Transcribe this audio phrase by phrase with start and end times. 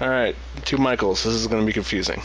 [0.00, 0.34] All right,
[0.64, 1.24] two Michaels.
[1.24, 2.22] This is going to be confusing.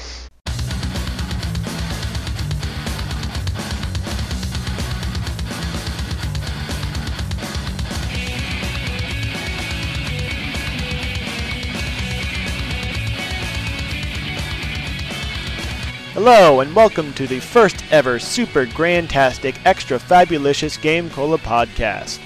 [16.13, 22.21] Hello, and welcome to the first ever super grandtastic, extra fabulicious Game Cola podcast.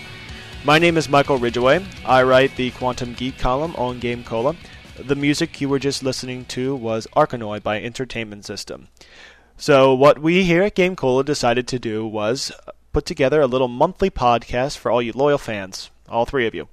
[0.63, 1.84] My name is Michael Ridgaway.
[2.05, 4.55] I write the Quantum Geek column on Game Cola.
[5.05, 8.89] The music you were just listening to was Arkanoid by Entertainment System.
[9.56, 12.51] So, what we here at Game Cola decided to do was
[12.92, 16.68] put together a little monthly podcast for all you loyal fans, all three of you.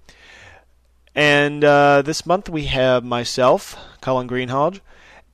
[1.15, 4.81] And uh, this month we have myself, Colin Greenhalgh,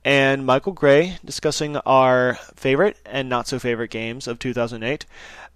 [0.05, 5.07] and Michael Gray discussing our favorite and not so favorite games of 2008,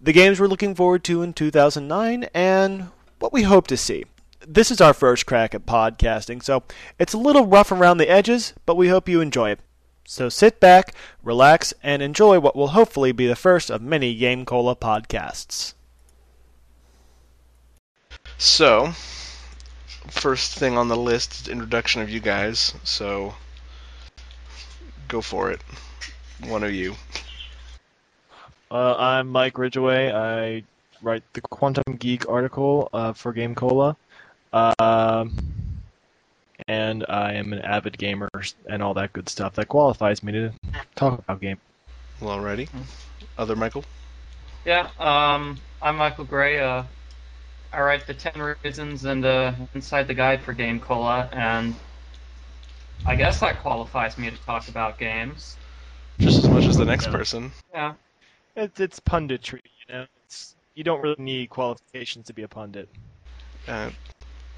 [0.01, 2.87] the games we're looking forward to in 2009, and
[3.19, 4.05] what we hope to see.
[4.49, 6.63] This is our first crack at podcasting, so
[6.97, 9.59] it's a little rough around the edges, but we hope you enjoy it.
[10.05, 14.45] So sit back, relax, and enjoy what will hopefully be the first of many Game
[14.45, 15.73] Cola podcasts.
[18.37, 18.93] So,
[20.07, 22.73] first thing on the list is introduction of you guys.
[22.85, 23.35] So,
[25.09, 25.61] go for it.
[26.45, 26.95] One of you.
[28.71, 30.13] Uh, I'm Mike Ridgaway.
[30.13, 30.63] I
[31.01, 33.97] write the Quantum Geek article uh, for Game Cola.
[34.53, 35.35] Um,
[36.67, 38.29] and I am an avid gamer
[38.69, 40.53] and all that good stuff that qualifies me to
[40.95, 41.59] talk about game.
[42.21, 42.69] Well, alrighty.
[43.37, 43.83] Other Michael?
[44.65, 46.59] Yeah, um, I'm Michael Gray.
[46.59, 46.83] Uh,
[47.71, 51.75] I write the 10 Reasons and uh, Inside the Guide for Game Cola, and
[53.05, 55.55] I guess that qualifies me to talk about games.
[56.19, 57.11] Just as much as the next Yeah.
[57.11, 57.51] person.
[57.73, 57.93] Yeah.
[58.55, 60.05] It's it's punditry, you know.
[60.25, 62.89] It's you don't really need qualifications to be a pundit.
[63.67, 63.91] Uh,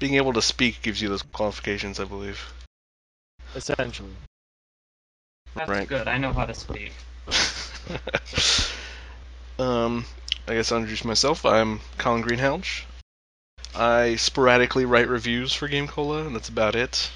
[0.00, 2.52] being able to speak gives you those qualifications, I believe.
[3.54, 4.10] Essentially.
[5.54, 5.86] That's Right.
[5.86, 6.08] good.
[6.08, 6.92] I know how to speak.
[9.58, 10.06] um,
[10.48, 11.44] I guess I'll introduce myself.
[11.44, 12.84] I'm Colin Greenhalgh.
[13.74, 17.10] I sporadically write reviews for Game Cola, and that's about it.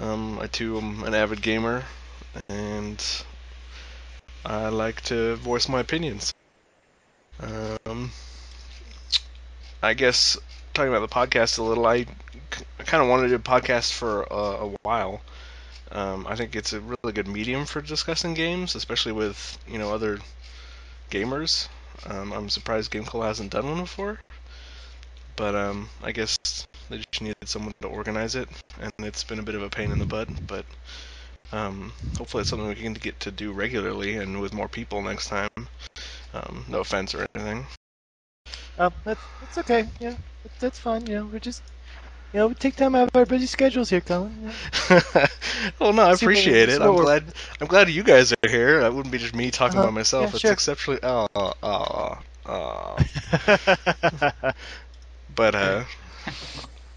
[0.00, 1.84] Um, I too am an avid gamer,
[2.48, 3.02] and
[4.44, 6.34] I like to voice my opinions.
[7.38, 8.10] Um,
[9.82, 10.36] I guess
[10.74, 12.06] talking about the podcast a little, I,
[12.78, 15.20] I kind of wanted to do a podcast for uh, a while.
[15.92, 19.92] Um, I think it's a really good medium for discussing games, especially with you know
[19.92, 20.18] other
[21.10, 21.68] gamers.
[22.06, 24.20] Um, I'm surprised Game hasn't done one before,
[25.36, 26.38] but um, I guess
[26.88, 28.48] they just needed someone to organize it,
[28.80, 30.28] and it's been a bit of a pain in the butt.
[30.46, 30.64] But
[31.52, 35.28] um, hopefully, it's something we can get to do regularly and with more people next
[35.28, 35.50] time.
[36.32, 37.66] Um, no offense or anything.
[38.78, 39.88] Uh, that's that's okay.
[40.00, 41.06] Yeah, that's, that's fine.
[41.06, 41.62] You know, we're just
[42.32, 44.40] you know we take time out of our busy schedules here, Colin.
[44.40, 44.46] you
[44.90, 45.24] know.
[45.80, 46.80] well, no, I See appreciate it.
[46.82, 47.32] I'm we're- glad.
[47.60, 48.80] I'm glad you guys are here.
[48.80, 49.88] That wouldn't be just me talking Uh-huh.
[49.88, 50.32] by myself.
[50.32, 50.52] Yeah, it's sure.
[50.52, 51.00] exceptionally.
[51.02, 52.96] Oh, oh, oh, oh.
[55.34, 55.84] But uh,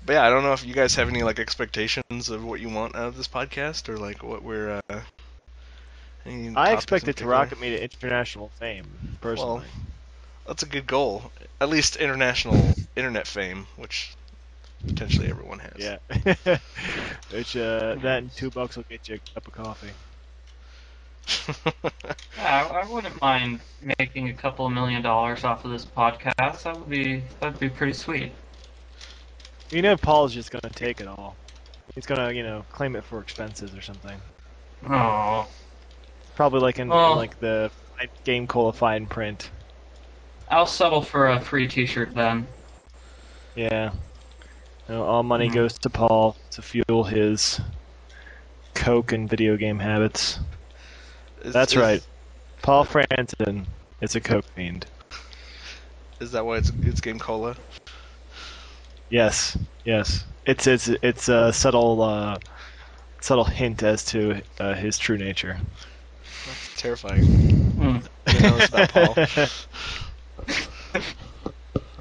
[0.06, 2.70] but yeah, I don't know if you guys have any like expectations of what you
[2.70, 4.81] want out of this podcast or like what we're.
[4.90, 5.02] Uh,
[6.56, 9.66] I topics expect it to rocket me to international fame, personally.
[10.48, 11.31] That's a good goal.
[11.62, 14.14] At least international internet fame, which
[14.86, 15.74] potentially everyone has.
[15.78, 15.98] yeah.
[17.31, 19.90] Which uh, that and two bucks will get you a cup of coffee.
[22.38, 23.62] Yeah, I, I wouldn't mind
[23.98, 26.64] making a couple million dollars off of this podcast.
[26.64, 28.34] That would be that'd be pretty sweet.
[29.72, 31.36] You know, Paul's just gonna take it all.
[31.96, 34.20] He's gonna, you know, claim it for expenses or something.
[34.90, 35.48] Oh,
[36.36, 37.72] Probably like in, in Well- like the
[38.25, 39.50] game cola fine print.
[40.53, 42.47] I'll settle for a free T-shirt then.
[43.56, 43.91] Yeah.
[44.88, 45.53] You know, all money Mhm.
[45.53, 47.59] goes to Paul to fuel his
[48.75, 50.40] coke and video game habits.
[51.44, 52.02] Is- That's is- right.
[52.62, 53.66] Paul Franzen
[54.02, 54.86] is a coke fiend.
[56.19, 57.56] Is that why it's it's Game Cola?
[59.09, 60.24] Yes, yes.
[60.46, 62.38] It's it's it's a subtle uh,
[63.22, 65.57] subtle hint as to uh, his true nature.
[66.45, 67.25] That's terrifying.
[67.25, 69.16] Who knows about Paul?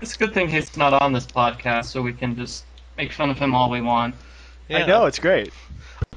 [0.00, 2.64] It's a good thing he's not on this podcast, so we can just
[2.98, 4.16] make fun of him all we want.
[4.68, 5.52] I know it's great.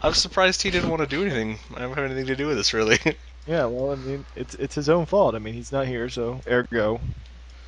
[0.01, 1.59] I'm surprised he didn't want to do anything.
[1.75, 2.97] I don't have anything to do with this, really.
[3.47, 5.35] Yeah, well, I mean, it's it's his own fault.
[5.35, 6.99] I mean, he's not here, so ergo,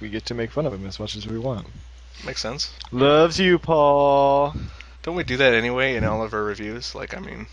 [0.01, 1.67] we get to make fun of him as much as we want.
[2.25, 2.73] Makes sense.
[2.91, 4.55] Loves you, Paul.
[5.03, 6.95] Don't we do that anyway in all of our reviews?
[6.95, 7.45] Like, I mean,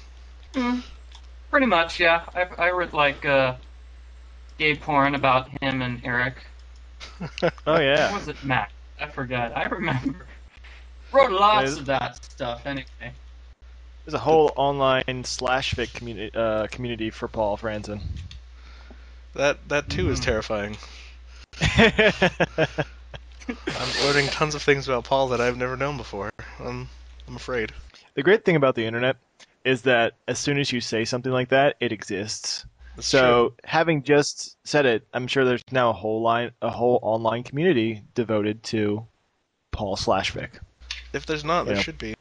[0.55, 0.83] Mm,
[1.51, 2.25] pretty much, yeah.
[2.35, 3.57] I, I read like uh,
[4.57, 6.37] gay porn about him and Eric.
[7.67, 8.13] Oh Or yeah.
[8.13, 8.71] was it Matt?
[9.01, 9.57] I forgot.
[9.57, 10.27] I remember.
[11.13, 12.85] Wrote lots Is- of that stuff anyway.
[14.05, 18.01] There's a whole online slash fic community uh, community for Paul Franzen.
[19.35, 20.25] That that too is Mm.
[20.25, 20.77] terrifying.
[23.67, 26.31] I'm learning tons of things about Paul that I've never known before.
[26.61, 26.89] I'm
[27.27, 27.73] I'm afraid.
[28.15, 29.17] the great thing about the internet
[29.65, 32.67] is that as soon as you say something like that, it exists.
[32.97, 33.57] That's so true.
[33.65, 38.03] having just said it, I'm sure there's now a whole line, a whole online community
[38.15, 39.07] devoted to
[39.73, 40.51] Paul slash fic.
[41.13, 42.15] if there's not, there should be.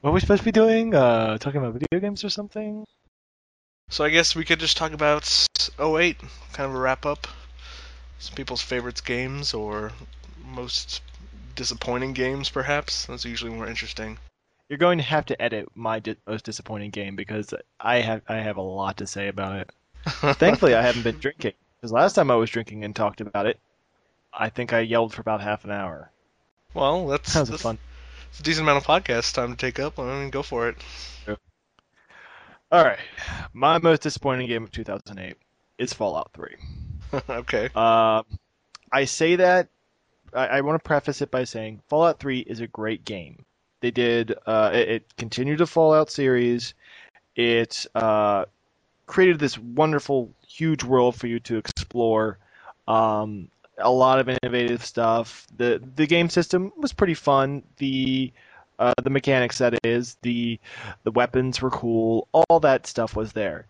[0.00, 0.94] What are we supposed to be doing?
[0.94, 2.84] Uh, talking about video games or something?
[3.88, 5.48] So I guess we could just talk about
[5.80, 6.18] 08,
[6.52, 7.26] kind of a wrap up.
[8.18, 9.92] Some people's favorites games or
[10.44, 11.02] most
[11.54, 13.06] disappointing games, perhaps.
[13.06, 14.18] That's usually more interesting.
[14.68, 18.36] You're going to have to edit my di- most disappointing game because I have I
[18.36, 19.70] have a lot to say about it.
[20.38, 23.58] Thankfully, I haven't been drinking because last time I was drinking and talked about it,
[24.32, 26.10] I think I yelled for about half an hour.
[26.74, 27.78] well, that's, Sounds that's fun.
[28.30, 29.98] it's a decent amount of podcast time to take up.
[29.98, 30.76] I mean, go for it.
[32.72, 32.98] All right,
[33.52, 35.36] my most disappointing game of 2008
[35.78, 36.56] is Fallout 3.
[37.30, 37.68] okay.
[37.74, 38.24] Uh,
[38.90, 39.68] I say that
[40.34, 43.44] I, I want to preface it by saying Fallout 3 is a great game.
[43.80, 46.74] They did uh, it, it continued the Fallout series.
[47.34, 48.46] It uh,
[49.06, 52.38] created this wonderful, huge world for you to explore.
[52.88, 55.46] Um, a lot of innovative stuff.
[55.56, 57.62] the The game system was pretty fun.
[57.76, 58.32] The
[58.78, 60.58] uh, the mechanics that is the
[61.04, 62.28] the weapons were cool.
[62.32, 63.66] All that stuff was there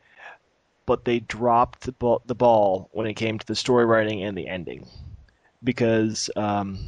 [0.87, 4.39] but they dropped the ball, the ball when it came to the story writing and
[4.39, 4.87] the ending.
[5.63, 6.79] Because um,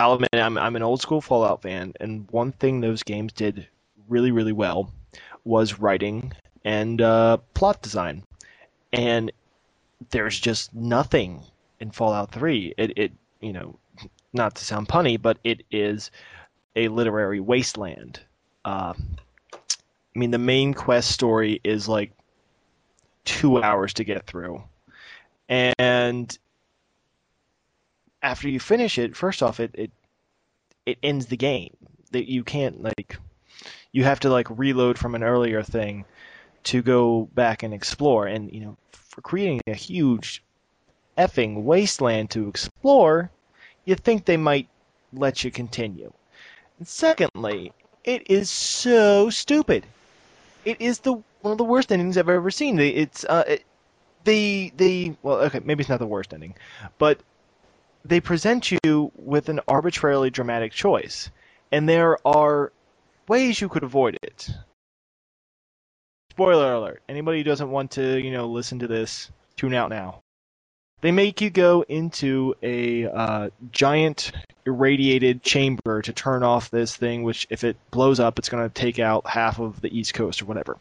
[0.00, 3.68] I'll admit I'm, I'm an old school Fallout fan, and one thing those games did
[4.08, 4.90] really, really well
[5.44, 6.32] was writing
[6.64, 8.24] and uh, plot design.
[8.94, 9.30] And
[10.10, 11.42] there's just nothing
[11.80, 12.74] in Fallout 3.
[12.78, 13.12] It, it,
[13.42, 13.78] you know,
[14.32, 16.10] not to sound punny, but it is
[16.74, 18.20] a literary wasteland.
[18.64, 18.94] Uh,
[19.52, 22.12] I mean, the main quest story is like
[23.26, 24.62] two hours to get through.
[25.46, 26.38] And
[28.22, 29.90] after you finish it, first off, it it,
[30.86, 31.76] it ends the game.
[32.12, 33.18] That you can't like
[33.92, 36.04] you have to like reload from an earlier thing
[36.64, 38.26] to go back and explore.
[38.26, 40.42] And you know, for creating a huge
[41.16, 43.30] effing wasteland to explore,
[43.84, 44.68] you think they might
[45.12, 46.12] let you continue.
[46.78, 47.72] And secondly,
[48.04, 49.84] it is so stupid.
[50.64, 52.78] It is the one of the worst endings I've ever seen.
[52.78, 53.64] It's uh, it,
[54.24, 56.54] they they well, okay, maybe it's not the worst ending,
[56.98, 57.20] but
[58.04, 61.30] they present you with an arbitrarily dramatic choice,
[61.70, 62.72] and there are
[63.28, 64.50] ways you could avoid it.
[66.30, 70.20] Spoiler alert: anybody who doesn't want to, you know, listen to this, tune out now.
[71.00, 74.32] They make you go into a uh, giant
[74.66, 78.72] irradiated chamber to turn off this thing, which if it blows up, it's going to
[78.72, 80.76] take out half of the East Coast or whatever.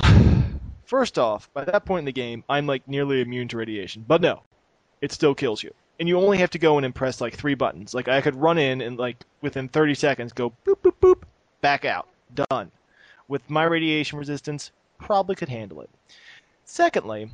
[0.86, 4.20] First off, by that point in the game, I'm like nearly immune to radiation, but
[4.20, 4.42] no,
[5.00, 5.72] it still kills you.
[6.00, 7.92] And you only have to go in and press like three buttons.
[7.92, 11.22] Like I could run in and like within 30 seconds go boop boop boop,
[11.60, 12.08] back out,
[12.50, 12.70] done.
[13.26, 15.90] With my radiation resistance, probably could handle it.
[16.64, 17.30] Secondly,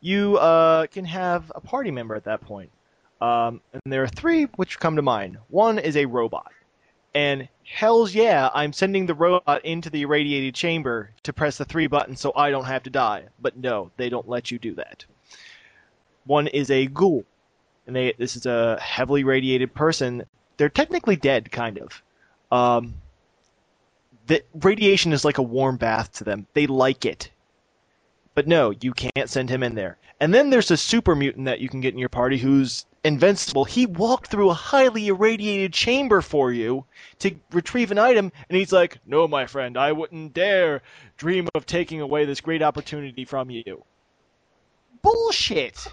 [0.00, 2.70] you uh, can have a party member at that point.
[3.20, 5.38] Um, and there are three which come to mind.
[5.48, 6.52] One is a robot.
[7.14, 11.86] And hell's yeah, I'm sending the robot into the irradiated chamber to press the three
[11.86, 13.26] buttons so I don't have to die.
[13.40, 15.06] But no, they don't let you do that.
[16.26, 17.24] One is a ghoul.
[17.86, 20.24] And they this is a heavily radiated person.
[20.56, 22.02] They're technically dead, kind of.
[22.50, 22.94] Um,
[24.26, 26.46] the radiation is like a warm bath to them.
[26.54, 27.30] They like it.
[28.34, 29.98] But no, you can't send him in there.
[30.20, 33.64] And then there's a super mutant that you can get in your party who's invincible.
[33.64, 36.84] He walked through a highly irradiated chamber for you
[37.20, 40.82] to retrieve an item, and he's like, No, my friend, I wouldn't dare
[41.16, 43.84] dream of taking away this great opportunity from you.
[45.02, 45.86] Bullshit!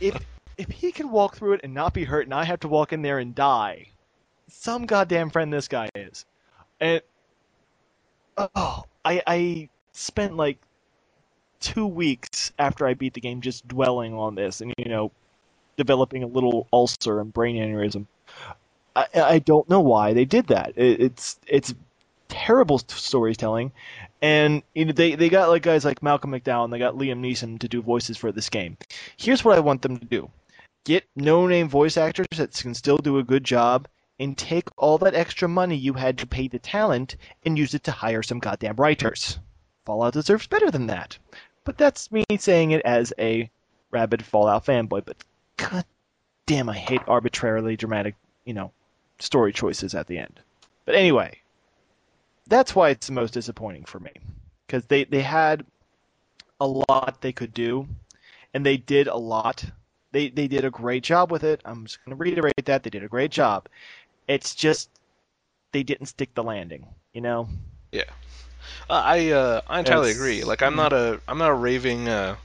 [0.00, 0.18] If
[0.56, 2.92] if he can walk through it and not be hurt, and I have to walk
[2.92, 3.88] in there and die,
[4.48, 6.24] some goddamn friend this guy is.
[6.80, 7.02] And
[8.36, 10.58] oh, I I spent like
[11.60, 15.10] two weeks after I beat the game just dwelling on this and you know
[15.76, 18.06] developing a little ulcer and brain aneurysm.
[18.96, 20.74] I, I don't know why they did that.
[20.76, 21.74] It, it's it's
[22.34, 23.72] terrible storytelling,
[24.20, 27.20] and you know they they got like guys like Malcolm McDowell and they got Liam
[27.20, 28.76] Neeson to do voices for this game.
[29.16, 30.30] Here's what I want them to do:
[30.84, 33.86] get no-name voice actors that can still do a good job,
[34.18, 37.84] and take all that extra money you had to pay the talent and use it
[37.84, 39.38] to hire some goddamn writers.
[39.84, 41.18] Fallout deserves better than that.
[41.64, 43.50] But that's me saying it as a
[43.90, 45.04] rabid Fallout fanboy.
[45.04, 45.16] But
[45.56, 45.84] god
[46.46, 48.72] damn, I hate arbitrarily dramatic, you know,
[49.18, 50.40] story choices at the end.
[50.84, 51.38] But anyway,
[52.46, 54.12] that's why it's the most disappointing for me
[54.66, 55.64] because they they had
[56.60, 57.86] a lot they could do,
[58.52, 59.64] and they did a lot.
[60.12, 61.60] They they did a great job with it.
[61.64, 63.68] I'm just going to reiterate that they did a great job.
[64.28, 64.88] It's just
[65.72, 66.86] they didn't stick the landing.
[67.12, 67.48] You know.
[68.88, 70.44] Uh, I uh, I entirely It's- agree.
[70.44, 72.36] Like I'm not a I'm not a raving uh,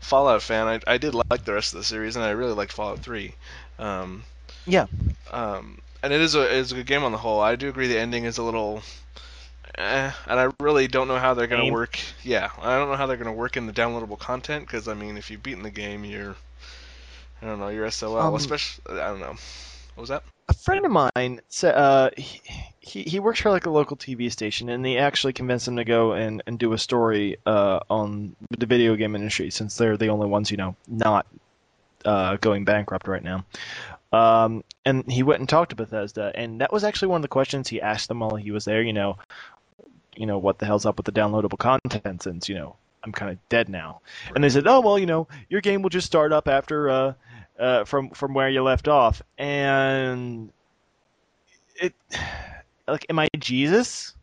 [0.00, 0.66] Fallout fan.
[0.66, 3.34] I I did like the rest of the series, and I really liked Fallout Three.
[3.78, 4.22] Um,
[4.66, 4.86] Yeah.
[5.30, 7.40] Um, and it is a it is a good game on the whole.
[7.40, 8.80] I do agree the ending is a little.
[9.76, 11.72] Eh, and I really don't know how they're gonna Lame.
[11.72, 11.98] work.
[12.22, 15.16] Yeah, I don't know how they're gonna work in the downloadable content because I mean,
[15.16, 16.36] if you've beaten the game, you're,
[17.42, 18.16] I don't know, you're SOL.
[18.18, 19.34] Um, especially, I don't know.
[19.94, 20.22] What was that?
[20.48, 22.40] a friend of mine said uh, he,
[22.78, 25.84] he he works for like a local TV station, and they actually convinced him to
[25.84, 30.08] go and, and do a story uh, on the video game industry since they're the
[30.08, 31.26] only ones you know not
[32.04, 33.44] uh, going bankrupt right now.
[34.12, 37.28] Um, and he went and talked to Bethesda, and that was actually one of the
[37.28, 38.80] questions he asked them while he was there.
[38.80, 39.18] You know,
[40.14, 43.32] you know what the hell's up with the downloadable content since you know I'm kind
[43.32, 44.00] of dead now.
[44.34, 47.12] And they said, oh well, you know, your game will just start up after uh,
[47.58, 50.52] uh, from from where you left off, and
[51.74, 51.92] it
[52.88, 54.14] like, am I Jesus?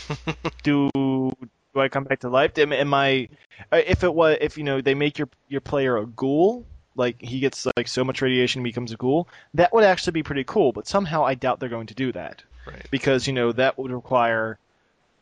[0.62, 2.58] do do I come back to life?
[2.58, 3.28] Am, am I
[3.72, 6.66] uh, if it was if you know they make your your player a ghoul,
[6.96, 10.22] like he gets like so much radiation he becomes a ghoul, that would actually be
[10.22, 10.72] pretty cool.
[10.72, 12.86] But somehow I doubt they're going to do that Right.
[12.90, 14.58] because you know that would require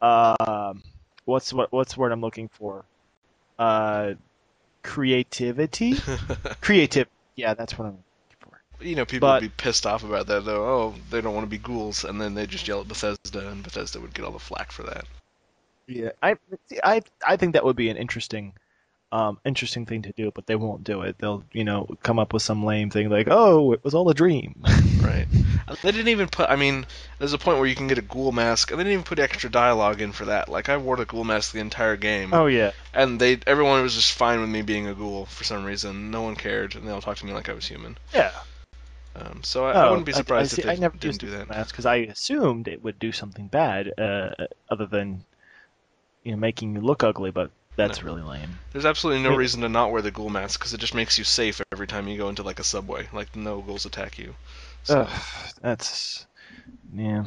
[0.02, 0.82] um
[1.24, 2.84] what's what what's the word I'm looking for
[3.58, 4.14] uh
[4.82, 5.94] creativity
[6.60, 8.04] creative yeah that's what I'm looking
[8.40, 10.64] for you know, people But- would be pissed off about that though.
[10.64, 13.62] Oh, they don't want to be ghouls, and then they just yell at Bethesda, and
[13.62, 15.04] Bethesda would get all the flack for that.
[15.86, 16.36] yeah I
[16.82, 18.54] I I think that would be an interesting
[19.12, 22.32] um interesting thing to do but they won't do it they'll you know come up
[22.32, 24.54] with some lame thing like oh it was all a dream
[25.02, 25.26] Right.
[25.82, 26.50] They didn't even put.
[26.50, 26.84] I mean,
[27.18, 29.18] there's a point where you can get a ghoul mask, and they didn't even put
[29.18, 30.48] extra dialogue in for that.
[30.48, 33.94] Like I wore the ghoul mask the entire game, oh yeah and they everyone was
[33.94, 36.10] just fine with me being a ghoul for some reason.
[36.10, 37.96] No one cared, and they all talked to me like I was human.
[38.12, 38.30] yeah
[39.16, 41.20] Um, so I, I Oh, wouldn't be surprised see, if they I never didn't used
[41.20, 41.48] do that.
[41.48, 44.30] mask because I assumed it would do something bad, uh,
[44.70, 45.24] other than
[46.24, 47.30] you know making you look ugly.
[47.30, 48.04] But that's No.
[48.04, 48.60] really lame.
[48.72, 51.24] There's absolutely no reason to not wear the ghoul mask because it just makes you
[51.24, 53.08] safe every time you go into like a subway.
[53.12, 54.36] Like no ghouls attack you.
[54.84, 56.26] So, Ugh, that's
[56.94, 57.24] yeah,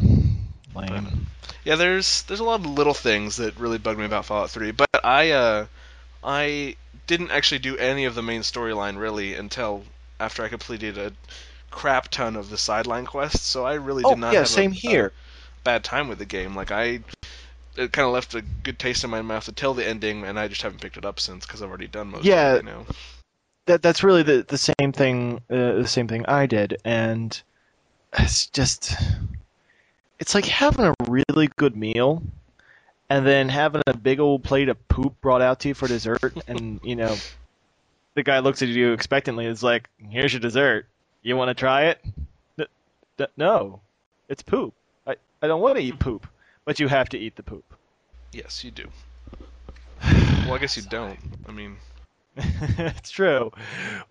[0.75, 1.27] lame.
[1.63, 4.71] yeah, there's there's a lot of little things that really bug me about Fallout 3,
[4.71, 5.65] but I uh
[6.23, 6.75] I
[7.07, 9.83] didn't actually do any of the main storyline really until
[10.19, 11.13] after I completed a
[11.71, 13.45] crap ton of the sideline quests.
[13.47, 15.13] So I really Oh did not yeah, have same a, here.
[15.57, 16.55] a bad time with the game.
[16.55, 17.01] Like I
[17.77, 20.47] it kind of left a good taste in my mouth until the ending, and I
[20.47, 22.53] just haven't picked it up since because I've already done most Yeah.
[22.53, 22.65] of it.
[22.65, 22.85] You know.
[23.65, 27.41] that that's really the the same thing uh, the same thing I did and
[28.19, 28.93] it's just
[30.19, 32.21] it's like having a really good meal
[33.09, 36.33] and then having a big old plate of poop brought out to you for dessert
[36.47, 37.15] and you know
[38.15, 40.85] the guy looks at you expectantly and is like here's your dessert
[41.21, 42.03] you want to try it
[43.37, 43.79] no
[44.27, 44.73] it's poop
[45.07, 46.27] I, I don't want to eat poop
[46.65, 47.73] but you have to eat the poop
[48.33, 48.87] Yes, you do.
[50.45, 51.17] Well, I guess you don't.
[51.47, 51.77] I mean,
[52.35, 53.53] it's true.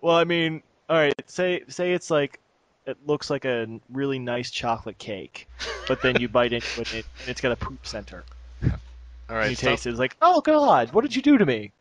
[0.01, 1.13] Well, I mean, all right.
[1.27, 2.41] Say say it's like
[2.87, 5.47] it looks like a really nice chocolate cake,
[5.87, 8.25] but then you bite into it and it's got a poop center.
[8.63, 8.81] all right.
[9.29, 9.51] and right.
[9.51, 9.91] you stop- taste it.
[9.91, 11.73] It's like, oh god, what did you do to me?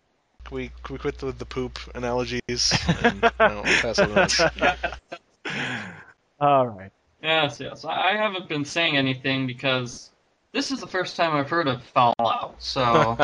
[0.44, 2.42] Can we can we quit the, the poop analogies?
[3.04, 4.46] And, no, we'll pass it
[5.48, 5.54] on.
[6.42, 6.92] all right.
[7.24, 7.86] Yes, yes.
[7.86, 10.11] I I haven't been saying anything because
[10.54, 12.56] this is the first time I've heard of Fallout.
[12.60, 13.18] So,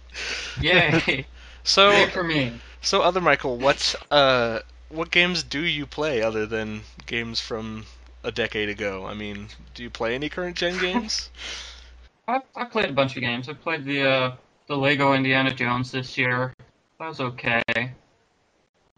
[0.60, 1.26] yay!
[1.62, 2.52] So Yay for me.
[2.80, 7.86] so other Michael, what uh what games do you play other than games from
[8.22, 9.06] a decade ago?
[9.06, 11.30] I mean, do you play any current gen games?
[12.28, 13.48] I've, I've played a bunch of games.
[13.48, 16.52] I played the uh, the Lego Indiana Jones this year.
[16.98, 17.62] That was okay.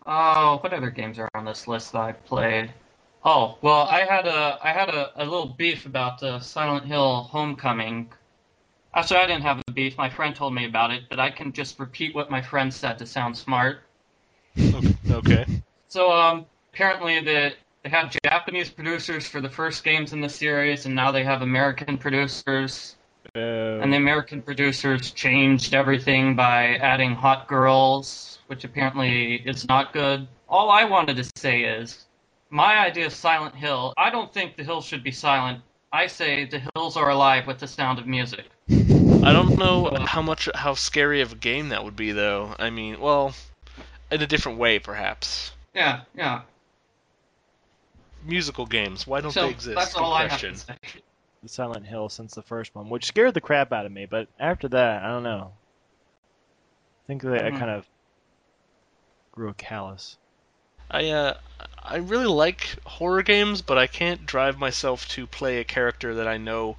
[0.07, 2.73] Oh, what other games are on this list that I've played?
[3.29, 7.25] Oh, well, I had a I had a, a little beef about uh, Silent Hill
[7.25, 8.09] Homecoming.
[8.95, 9.99] Actually, I didn't have a beef.
[9.99, 12.99] My friend told me about it, but I can just repeat what my friend said
[12.99, 13.81] to sound smart.
[15.11, 15.45] okay.
[15.89, 20.87] So um, apparently the they had Japanese producers for the first games in the series,
[20.87, 22.95] and now they have American producers.
[23.35, 30.29] And the American producers changed everything by adding hot girls, which apparently is not good.
[30.49, 32.06] All I wanted to say is,
[32.51, 35.63] my idea of Silent Hill, I don't think the hills should be silent.
[35.93, 38.47] I say the hills are alive with the sound of music.
[39.23, 42.55] I don't know how much how scary of a game that would be though.
[42.59, 43.35] I mean, well,
[44.11, 45.53] in a different way perhaps.
[45.75, 46.43] Yeah, yeah.
[48.25, 49.77] Musical games, why don't so they exist?
[49.77, 50.55] that's Good all question.
[50.69, 51.03] I have to say.
[51.47, 54.07] Silent Hill since the first one, which scared the crap out of me.
[54.07, 55.53] But after that, I don't know.
[57.05, 57.59] I think that I Mhm.
[57.59, 57.87] kind of
[59.33, 60.17] grew a callus.
[60.91, 61.35] I uh,
[61.83, 66.29] I really like horror games, but I can't drive myself to play a character that
[66.29, 66.77] I know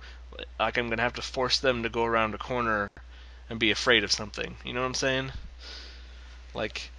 [0.60, 2.90] like I'm gonna have to force them to go around a corner
[3.50, 4.58] and be afraid of something.
[4.64, 5.32] You know what I'm saying?
[6.54, 6.92] Like,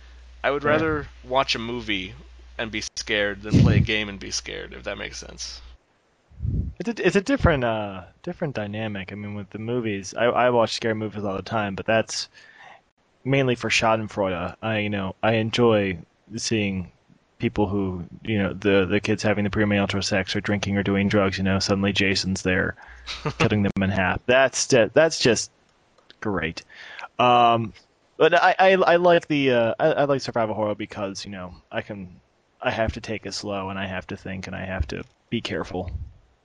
[0.42, 0.70] I would Yeah.
[0.70, 2.14] rather watch a movie
[2.58, 4.72] and be scared than play a game and be scared.
[4.74, 5.60] If that makes sense.
[6.78, 9.12] It's a, it's a different uh different dynamic.
[9.12, 12.28] I mean, with the movies, I I watch scary movies all the time, but that's
[13.24, 14.56] mainly for Schadenfreude.
[14.62, 15.98] I you know I enjoy
[16.36, 16.92] seeing
[17.38, 21.08] people who you know the the kids having the premarital sex or drinking or doing
[21.08, 21.38] drugs.
[21.38, 22.76] You know, suddenly Jason's there,
[23.38, 24.20] cutting them in half.
[24.26, 25.50] That's that's just
[26.20, 26.62] great.
[27.18, 27.72] Um,
[28.16, 31.54] but I, I I like the uh I, I like survival horror because you know
[31.70, 32.20] I can
[32.60, 35.04] I have to take it slow and I have to think and I have to
[35.30, 35.90] be careful.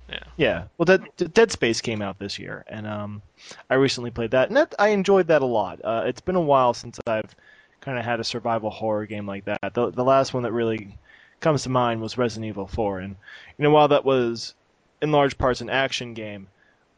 [0.09, 0.23] Yeah.
[0.37, 0.63] Yeah.
[0.77, 3.21] Well, that Dead Space came out this year, and um,
[3.69, 5.79] I recently played that, and that, I enjoyed that a lot.
[5.83, 7.35] Uh, it's been a while since I've
[7.83, 9.73] kind of had a survival horror game like that.
[9.73, 10.97] The the last one that really
[11.39, 13.15] comes to mind was Resident Evil 4, and
[13.57, 14.55] you know while that was
[15.01, 16.47] in large parts an action game,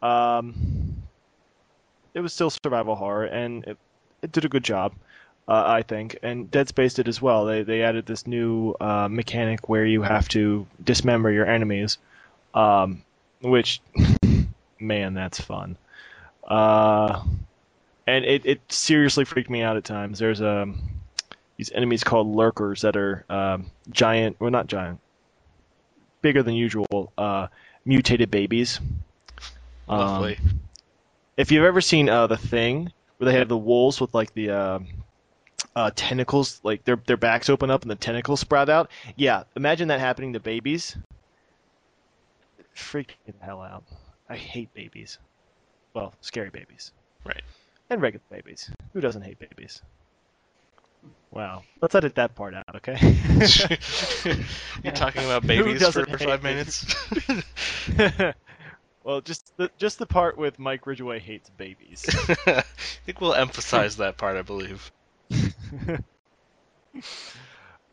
[0.02, 1.04] um,
[2.14, 3.78] it was still survival horror, and it,
[4.22, 4.94] it did a good job.
[5.48, 7.46] Uh, I think, and Dead Space did as well.
[7.46, 12.00] They they added this new uh, mechanic where you have to dismember your enemies,
[12.56, 13.04] um,
[13.42, 13.80] which,
[14.80, 15.78] man, that's fun.
[16.48, 17.24] Uh,
[18.08, 20.20] and it, it seriously freaked me out at times.
[20.20, 20.96] There's um
[21.58, 25.00] these enemies called lurkers that are um, giant, well not giant,
[26.22, 27.48] bigger than usual, uh,
[27.86, 28.80] mutated babies.
[29.88, 30.40] Um, Lovely.
[31.38, 34.50] if you've ever seen uh, the thing where they have the wolves with like the
[34.50, 34.80] uh,
[35.76, 38.90] uh, tentacles, like their their backs open up and the tentacles sprout out.
[39.16, 40.98] Yeah, imagine that happening to babies.
[42.94, 43.84] Me the hell out.
[44.28, 45.20] I hate babies.
[45.94, 46.92] Well, scary babies.
[47.24, 47.44] Right.
[47.90, 48.70] And regular babies.
[48.94, 49.82] Who doesn't hate babies?
[51.32, 51.64] Wow.
[51.82, 52.98] Let's edit that part out, okay?
[54.84, 56.86] You're talking about babies for doesn't five minutes.
[59.04, 62.06] well, just the just the part with Mike Ridgaway hates babies.
[62.48, 62.64] I
[63.06, 64.38] think we'll emphasize that part.
[64.38, 64.92] I believe.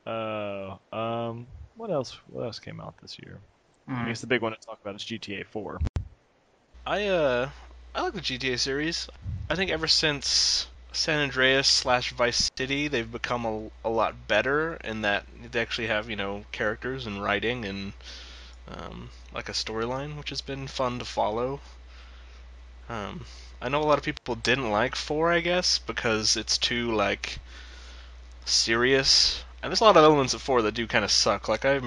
[0.07, 2.18] Uh, um, what else?
[2.28, 3.40] What else came out this year?
[3.88, 4.09] I Hmm.
[4.09, 5.78] guess the big one to talk about is GTA 4.
[6.87, 7.50] I uh,
[7.94, 9.09] I like the GTA series.
[9.52, 14.76] I think ever since San Andreas slash Vice City, they've become a, a lot better
[14.82, 17.92] in that they actually have you know characters and writing and
[18.66, 21.60] um, like a storyline, which has been fun to follow.
[22.88, 23.26] Um,
[23.60, 27.38] I know a lot of people didn't like four, I guess, because it's too like
[28.46, 31.46] serious, and there's a lot of elements of four that do kind of suck.
[31.46, 31.78] Like I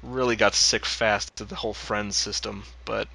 [0.00, 3.08] really got sick fast to the whole friends system, but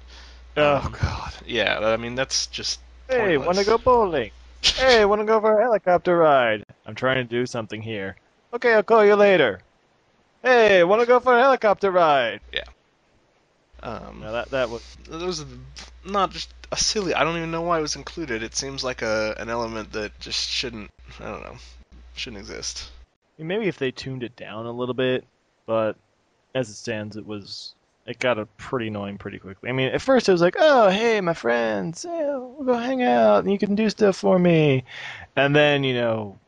[0.56, 1.32] Oh Um, God!
[1.46, 2.80] yeah, I mean that's just
[3.10, 4.30] Hey, want to go bowling?
[4.62, 6.62] Hey, want to go for a helicopter ride?
[6.86, 8.16] I'm trying to do something here.
[8.54, 9.60] Okay, I'll call you later.
[10.42, 12.40] Hey, want to go for a helicopter ride?
[12.52, 12.64] Yeah.
[13.82, 15.46] Um, No, that that was those are
[16.04, 17.14] not just a silly.
[17.14, 18.42] I don't even know why it was included.
[18.42, 20.90] It seems like a an element that just shouldn't.
[21.18, 21.56] I don't know,
[22.14, 22.90] shouldn't exist.
[23.38, 25.24] Maybe if they tuned it down a little bit,
[25.66, 25.96] but
[26.54, 27.74] as it stands, it was
[28.06, 29.68] it got pretty annoying pretty quickly.
[29.68, 33.02] I mean, at first it was like, oh, hey, my friends, yeah, we'll go hang
[33.02, 34.84] out, and you can do stuff for me,
[35.36, 36.38] and then you know,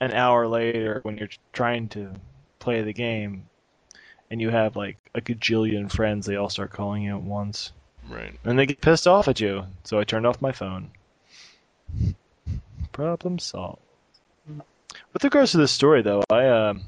[0.00, 2.12] an hour later, when you're trying to
[2.58, 3.46] play the game,
[4.30, 7.72] and you have like a gajillion friends, they all start calling you at once,
[8.08, 8.38] Right.
[8.44, 9.64] and they get pissed off at you.
[9.84, 10.90] So I turned off my phone.
[12.92, 13.82] Problem solved.
[15.12, 16.82] With regards to this story, though, I um,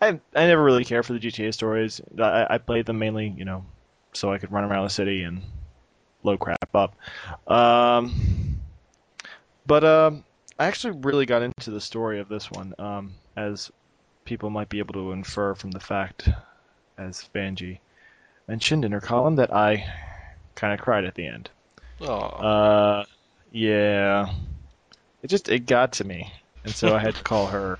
[0.00, 2.00] I I never really cared for the GTA stories.
[2.18, 3.64] I, I played them mainly, you know,
[4.12, 5.42] so I could run around the city and
[6.22, 6.94] blow crap up.
[7.50, 8.60] Um,
[9.66, 10.24] but um,
[10.58, 13.70] I actually really got into the story of this one, um, as
[14.24, 16.28] people might be able to infer from the fact,
[16.98, 17.78] as Vanjie
[18.48, 19.84] mentioned in her column, that I
[20.54, 21.50] kind of cried at the end.
[22.00, 23.04] Oh, Uh,
[23.52, 24.32] yeah.
[25.22, 26.32] It just it got to me,
[26.64, 27.78] and so I had to call her,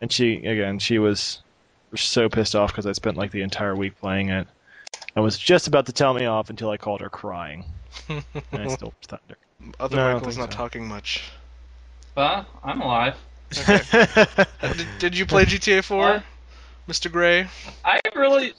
[0.00, 1.42] and she again she was
[1.96, 4.46] so pissed off because I spent like the entire week playing it,
[5.14, 7.64] and was just about to tell me off until I called her crying,
[8.08, 8.22] and
[8.52, 9.36] I still thunder.
[9.78, 10.56] other no, I don't Michael's think not so.
[10.56, 11.24] talking much.
[12.14, 13.16] But I'm alive.
[13.66, 16.22] Uh, did, did you play GTA 4, What?
[16.88, 17.10] Mr.
[17.10, 17.48] Gray?
[17.84, 18.52] I really,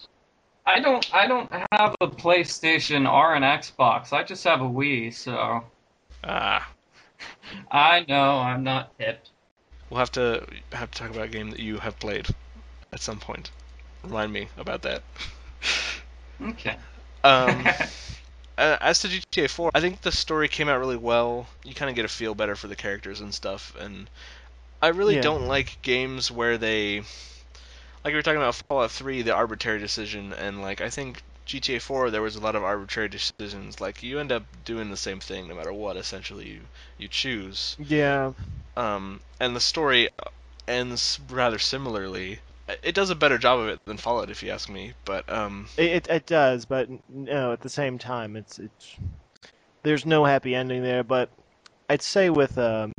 [0.65, 4.13] I don't, I don't have a PlayStation or an Xbox.
[4.13, 5.63] I just have a Wii, so
[6.24, 6.70] Ah,
[7.72, 9.24] I know I'm not hip.
[9.89, 12.28] we'll have to have to talk about a game that you have played
[12.93, 13.51] at some point.
[14.04, 15.04] Remind me about that.
[16.41, 16.77] Okay.
[17.23, 17.69] Um,
[18.58, 21.47] as to GTA 4, I think the story came out really well.
[21.63, 24.10] You kind of get a feel better for the characters and stuff, and
[24.82, 25.17] I really Yeah.
[25.17, 26.99] don't like games where they,
[28.04, 31.80] like we were talking about Fallout 3, the arbitrary decision, and like I think GTA
[31.80, 33.82] 4 there was a lot of arbitrary decisions.
[33.82, 37.77] Like you end up doing the same thing no matter what essentially you you choose.
[37.77, 38.34] Yeah.
[38.75, 40.10] Um, and the story
[40.67, 42.41] ends rather similarly.
[42.84, 44.93] It does a better job of it than Fallout, if you ask me.
[45.06, 48.95] But um, It, it it does, but no, at the same time, it's it's
[49.84, 51.04] there's no happy ending there.
[51.04, 51.30] But
[51.89, 52.93] I'd say with um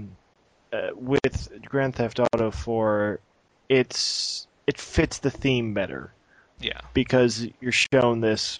[0.72, 3.20] uh, with Grand Theft Auto 4,
[3.68, 6.12] it's it fits the theme better
[6.60, 8.58] yeah, because you're shown this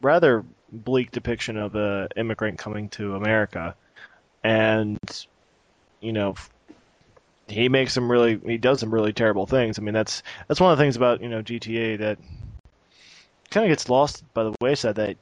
[0.00, 3.74] rather bleak depiction of a immigrant coming to America,
[4.42, 4.98] and
[6.00, 6.34] you know
[7.48, 9.78] he makes some really he does some really terrible things.
[9.78, 12.18] I mean that's that's one of the things about you know GTA that
[13.50, 15.16] kind of gets lost by the wayside that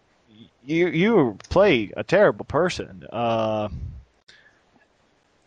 [0.65, 3.69] you you play a terrible person, uh,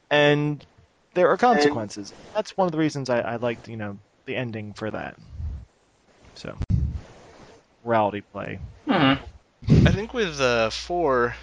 [0.09, 0.65] and
[1.13, 2.13] there are consequences.
[2.33, 5.15] That's one of the reasons I, I liked you know the ending for that.
[6.35, 6.57] So
[7.83, 8.59] morality play.
[8.87, 9.13] Hmm.
[9.69, 11.35] I think with uh, four,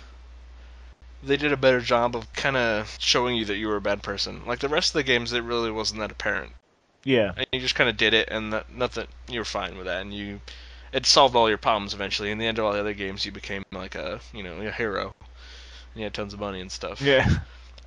[1.22, 4.02] they did a better job of kind of showing you that you were a bad
[4.02, 4.42] person.
[4.46, 6.52] Like the rest of the games, it really wasn't that apparent.
[7.04, 7.32] Yeah.
[7.36, 9.06] And you just kind of did it, and that, nothing.
[9.28, 10.40] You were fine with that, and you
[10.92, 12.30] it solved all your problems eventually.
[12.30, 14.70] In the end of all the other games, you became like a you know a
[14.70, 15.14] hero,
[15.94, 17.00] and you had tons of money and stuff.
[17.00, 17.28] Yeah.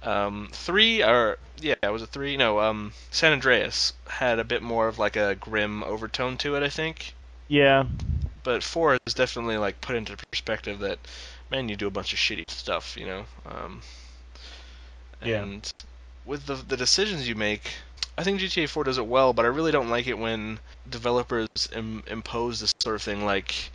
[0.04, 2.38] Um, three or yeah, was it three?
[2.38, 6.64] No, um, San Andreas had a bit more of like a grim overtone to it,
[6.64, 7.14] I think.
[7.48, 7.86] Yeah.
[8.44, 11.00] But four is definitely like put into perspective that
[11.50, 13.26] man, you do a bunch of shitty stuff, you know.
[13.46, 13.82] Um,
[15.22, 15.42] Yeah.
[15.44, 15.72] and
[16.26, 17.74] with the the decisions you make,
[18.18, 21.50] I think GTA 4 does it well, but I really don't like it when developers
[21.74, 23.72] Im- impose this sort of thing like,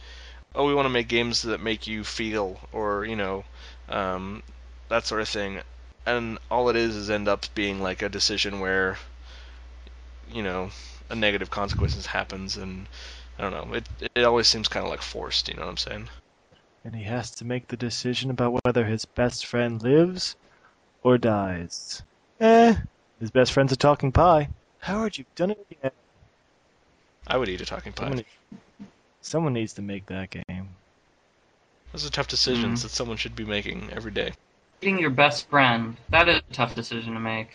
[0.55, 3.45] oh, we want to make games that make you feel, or you know,
[3.89, 4.43] um,
[4.89, 5.63] that sort of thing,
[6.07, 8.99] and all it is is end up being like a decision where,
[10.33, 10.71] you know,
[11.11, 12.87] a negative consequences happens, and
[13.39, 15.77] I don't know, it it always seems kind of like forced, you know what I'm
[15.77, 16.09] saying?
[16.85, 20.37] And he has to make the decision about whether his best friend lives
[21.03, 22.03] or dies.
[22.41, 22.75] Eh,
[23.21, 24.49] his best friend's a talking pie.
[24.79, 25.91] Howard, you've done it again.
[27.27, 28.07] I would eat a talking pie.
[28.07, 28.25] Someone,
[29.21, 30.71] someone needs to make that game.
[31.93, 32.83] Those are tough decisions Mhm.
[32.85, 34.33] that someone should be making every day.
[34.81, 35.97] Eating your best friend.
[36.09, 37.51] That is a tough decision to make.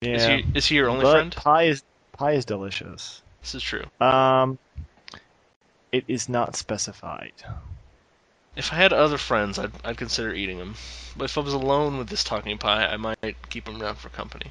[0.00, 0.14] Yeah.
[0.14, 1.34] Is he is he your only but friend?
[1.34, 3.22] pie is pie is delicious.
[3.40, 3.84] This is true.
[4.00, 4.58] Um,
[5.92, 7.32] it is not specified.
[8.56, 10.74] If I had other friends, I'd I'd consider eating them.
[11.16, 13.18] But if I was alone with this talking pie, I might
[13.50, 14.50] keep him around for company,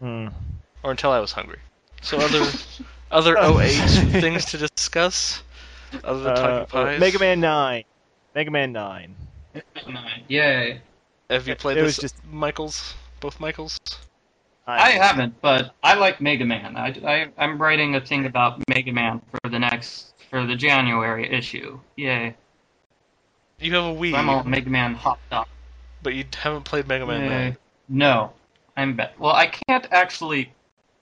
[0.00, 0.28] Hmm.
[0.82, 1.58] or until I was hungry.
[2.02, 2.44] So other
[3.10, 3.72] other 08
[4.20, 5.42] things to discuss.
[6.02, 7.00] Other than Uh, talking pies.
[7.00, 7.84] Mega Man Nine.
[8.34, 9.14] Mega Man Nine.
[10.28, 10.80] Yay.
[11.30, 12.94] Have you played it this, was just- Michaels?
[13.20, 13.78] Both Michaels?
[14.66, 16.74] I haven't, but I like Mega Man.
[16.76, 21.30] I, I, I'm writing a thing about Mega Man for the next, for the January
[21.30, 21.78] issue.
[21.96, 22.34] Yay.
[23.64, 25.48] You have a Wii, I'm all Mega Man hopped up.
[26.02, 27.30] but you haven't played Mega Man 9.
[27.30, 27.46] Yay.
[27.48, 27.52] Eh,
[27.88, 28.32] no.
[28.76, 29.18] I'm bet.
[29.18, 30.52] Well, I can't actually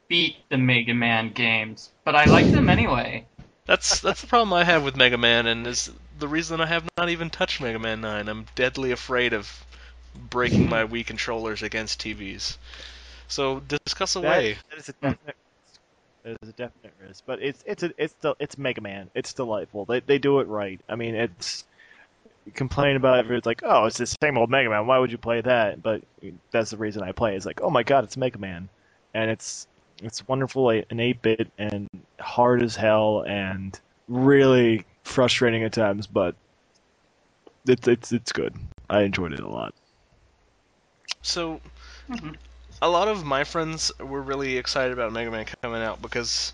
[0.09, 3.27] beat the Mega Man games, but I like them anyway.
[3.67, 6.85] That's that's the problem I have with Mega Man, and is the reason I have
[6.99, 8.29] not even touched Mega Man 9.
[8.29, 9.65] I'm deadly afraid of
[10.31, 12.59] breaking my Wii controllers against TVs.
[13.29, 14.59] So discuss That- away.
[14.71, 15.37] that is a definite.
[16.25, 19.11] That is a definite risk, but it's it's a, it's the it's Mega Man.
[19.15, 19.85] It's delightful.
[19.87, 20.81] They they do it right.
[20.89, 21.72] I mean, it's you
[22.55, 23.31] complain about it.
[23.31, 24.87] It's like, oh, it's the same old Mega Man.
[24.87, 25.83] Why would you play that?
[25.83, 26.03] But
[26.51, 27.37] that's the reason I play.
[27.37, 28.69] It's like, oh my god, it's Mega Man,
[29.15, 29.67] and it's
[30.03, 33.79] it's wonderful, an eight bit and hard as hell, and
[34.09, 36.35] really frustrating at times, but
[37.67, 38.55] it's it's it's good.
[38.91, 39.75] I enjoyed it a lot.
[41.23, 41.61] So
[42.11, 42.37] Mhm.
[42.81, 46.53] a lot of my friends were really excited about Mega Man coming out because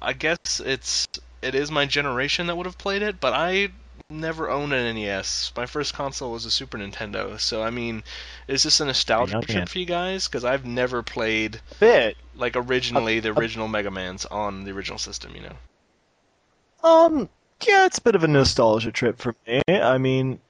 [0.00, 1.06] I guess it's
[1.42, 3.70] it is my generation that would have played it, but I
[4.10, 5.52] never owned an NES.
[5.54, 7.38] My first console was a Super Nintendo.
[7.38, 8.02] So I mean,
[8.46, 10.26] is this a nostalgia trip for you guys?
[10.26, 12.16] Because I've never played Bit.
[12.34, 15.34] like originally the original Mega Man's on the original system.
[15.36, 16.88] You know.
[16.88, 17.28] Um,
[17.66, 19.60] yeah, it's a bit of a nostalgia trip for me.
[19.68, 20.40] I mean,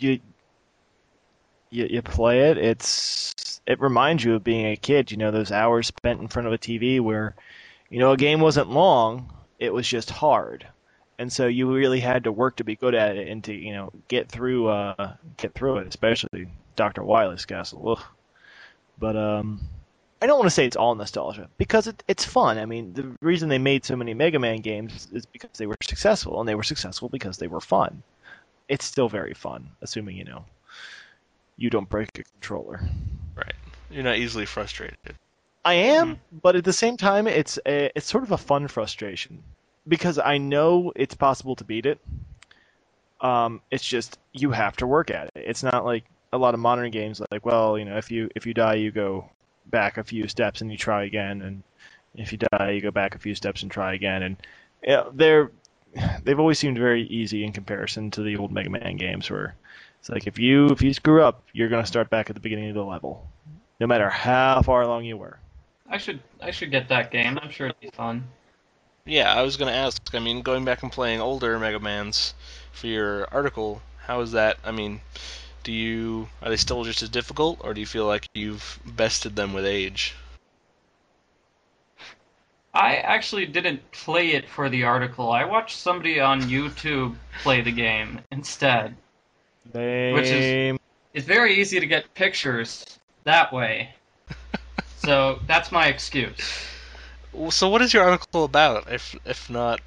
[0.00, 0.18] you
[1.70, 2.58] you, you play it.
[2.58, 5.12] It's it reminds you of being a kid.
[5.12, 7.36] You know, those hours spent in front of a TV where,
[7.88, 9.32] you know, a game wasn't long.
[9.60, 10.66] It was just hard,
[11.18, 13.72] and so you really had to work to be good at it and to you
[13.72, 15.88] know get through uh get through it.
[15.88, 17.96] Especially Doctor Wily's Castle.
[17.98, 18.04] Ugh.
[18.98, 19.60] But um.
[20.22, 22.56] I don't want to say it's all nostalgia because it, it's fun.
[22.56, 25.76] I mean, the reason they made so many Mega Man games is because they were
[25.82, 28.02] successful, and they were successful because they were fun.
[28.66, 30.44] it's still very fun, assuming you know
[31.58, 32.80] you don't break a controller.
[33.36, 33.54] Right.
[33.90, 34.96] You're not easily frustrated.
[35.66, 39.42] I am, but at the same time, it's a, it's sort of a fun frustration
[39.88, 41.98] because I know it's possible to beat it.
[43.20, 45.44] Um, it's just you have to work at it.
[45.46, 48.46] It's not like a lot of modern games, like well, you know, if you if
[48.46, 49.28] you die, you go
[49.66, 51.62] back a few steps and you try again, and
[52.14, 54.36] if you die, you go back a few steps and try again, and
[54.82, 55.50] you know, they're
[56.24, 59.54] they've always seemed very easy in comparison to the old Mega Man games, where
[60.00, 62.68] it's like if you if you screw up, you're gonna start back at the beginning
[62.68, 63.26] of the level,
[63.80, 65.38] no matter how far along you were.
[65.88, 67.38] I should I should get that game.
[67.40, 68.24] I'm sure it'd be fun.
[69.06, 70.02] Yeah, I was gonna ask.
[70.14, 72.34] I mean, going back and playing older Mega Man's
[72.72, 74.58] for your article, how is that?
[74.64, 75.00] I mean,
[75.62, 79.36] do you are they still just as difficult, or do you feel like you've bested
[79.36, 80.14] them with age?
[82.74, 85.32] I actually didn't play it for the article.
[85.32, 88.94] I watched somebody on YouTube play the game instead.
[90.14, 90.78] Which is-
[91.14, 92.84] It's very easy to get pictures
[93.24, 93.94] that way.
[94.98, 96.66] so that's my excuse.
[97.50, 98.90] So, what is your article about?
[98.90, 99.80] If if not,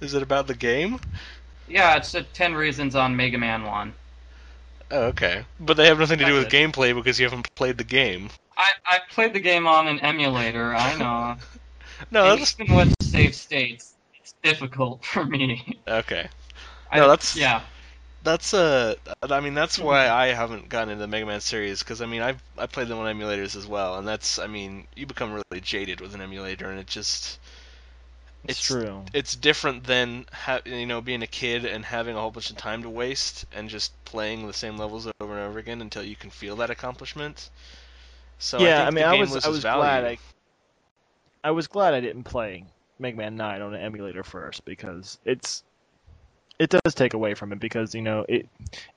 [0.00, 1.00] is it about the game?
[1.68, 3.94] Yeah, it's a 10 reasons on Mega Man 1.
[4.90, 5.44] Oh, okay.
[5.60, 8.30] But they have nothing to do with gameplay because you haven't played the game.
[8.56, 11.36] I, I played the game on an emulator, I know.
[12.10, 15.78] No, And that's Even with save states, it's difficult for me.
[15.88, 16.28] okay.
[16.94, 17.62] No, that's- Yeah.
[18.24, 22.00] That's uh, I mean, that's why I haven't gotten into the Mega Man series because
[22.00, 25.06] I mean, I've I played them on emulators as well, and that's I mean, you
[25.06, 27.38] become really jaded with an emulator, and it just
[28.48, 29.04] It's true.
[29.12, 32.56] It's different than ha- you know being a kid and having a whole bunch of
[32.56, 36.16] time to waste and just playing the same levels over and over again until you
[36.16, 37.50] can feel that accomplishment.
[38.38, 39.80] So yeah, I, think mean, I was I was value.
[39.80, 40.18] glad I
[41.44, 42.64] I was glad I didn't play
[42.98, 45.62] Mega Man 9 on an emulator first because it's
[46.58, 48.48] it does take away from it because you know it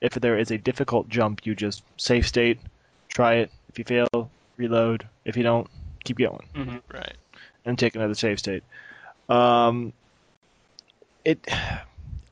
[0.01, 2.59] if there is a difficult jump you just save state,
[3.09, 3.51] try it.
[3.69, 5.07] If you fail, reload.
[5.25, 5.67] If you don't,
[6.03, 7.13] keep going hmm Right.
[7.65, 8.63] and take another save state.
[9.29, 9.93] Um,
[11.25, 11.45] it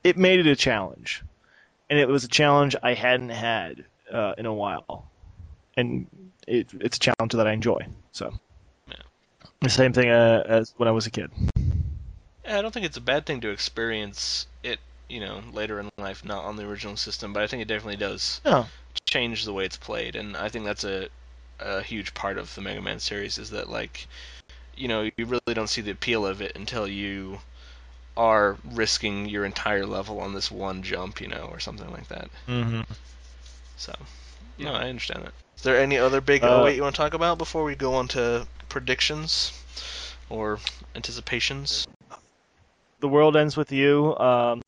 [0.04, 1.24] it made it a challenge,
[1.90, 5.12] and it was a challenge I hadn't had uh, in a while,
[5.76, 6.08] and
[6.48, 7.86] it, it's a challenge that I enjoy.
[8.12, 8.32] So,
[8.88, 8.96] Yeah.
[9.62, 11.32] the same thing uh, as when I was a kid.
[12.46, 15.90] Yeah, I don't think it's a bad thing to experience it, you know, later in
[15.98, 18.68] life, not on the original system, but I think it definitely does No,
[19.06, 21.10] change the way it's played, and I think that's a
[21.60, 24.08] a huge part of the Mega Man series is that like,
[24.76, 27.40] you know, you really don't see the appeal of it until you
[28.18, 32.30] are risking your entire level on this one jump, you know, or something like that.
[32.48, 32.82] mm-hmm.
[33.78, 33.94] So,
[34.58, 35.34] no, I understand that.
[35.58, 37.94] Is there any other big Uh, 08 you want to talk about before we go
[37.96, 39.52] on to predictions
[40.30, 40.60] or
[40.96, 41.88] anticipations?
[43.00, 44.18] The World Ends with You.
[44.18, 44.62] Um,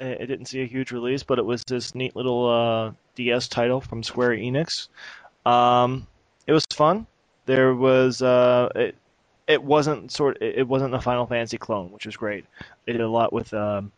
[0.00, 3.80] it didn't see a huge release, but it was this neat little uh, DS title
[3.80, 4.88] from Square Enix.
[5.44, 6.06] Um,
[6.46, 7.06] it was fun.
[7.46, 8.94] There was uh, it.
[9.46, 10.40] It wasn't sort.
[10.40, 12.44] It wasn't a Final Fantasy clone, which was great.
[12.86, 13.90] It did a lot with um,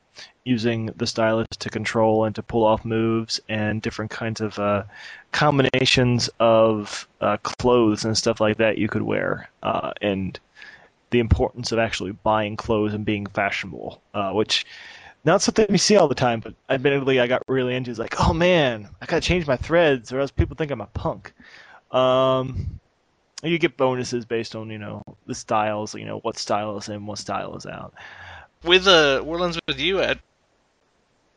[0.45, 4.85] using the stylus to control and to pull off moves and different kinds of uh,
[5.33, 9.51] combinations of uh, clothes and stuff like that you could wear.
[9.63, 10.41] Uh, and
[11.13, 14.67] the importance of actually buying clothes and being fashionable, uh, which
[15.25, 17.91] not something we see all the time, but admittedly I got really into.
[17.91, 20.87] It's like, oh man, I gotta change my threads, or else people think I'm a
[20.87, 21.33] punk.
[21.93, 22.81] Um,
[23.45, 27.07] you get bonuses based on you know the styles, you know what style is in,
[27.07, 27.95] what style is out.
[28.65, 30.19] with uh World Ends with you at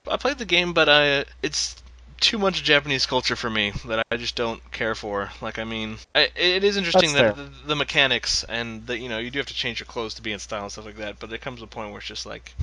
[0.10, 1.76] I played the game but I it's
[2.20, 5.32] too much Japanese culture for me that I just don't care for.
[5.42, 9.10] Like I mean, I, it is interesting That's that the, the mechanics and that you
[9.10, 10.98] know you do have to change your clothes to be in style and stuff like
[10.98, 11.20] that.
[11.20, 12.54] But there comes a point where it's just like,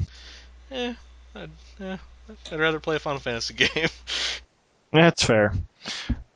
[0.71, 0.95] eh,
[1.35, 1.97] I'd, eh,
[2.51, 3.89] I'd rather play a Final Fantasy game.
[4.93, 5.55] That's fair.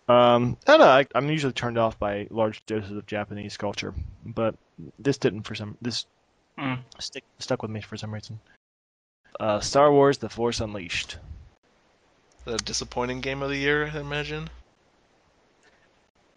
[0.08, 0.86] Um, I don't know.
[0.86, 3.92] I, I'm usually turned off by large doses of Japanese culture,
[4.24, 4.54] but
[4.98, 5.76] this didn't for some.
[5.82, 6.06] This
[6.58, 6.74] Hmm.
[6.98, 8.40] stick, stuck with me for some reason.
[9.38, 11.18] Uh, Star Wars: The Force Unleashed.
[12.46, 14.48] The disappointing game of the year, I imagine.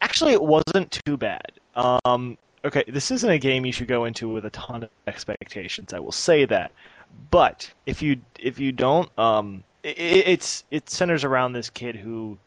[0.02, 1.52] Actually, it wasn't too bad.
[1.76, 5.94] Um, okay, this isn't a game you should go into with a ton of expectations.
[5.94, 6.72] I will say that.
[7.32, 12.38] But if you if you don't, um, it, it's it centers around this kid who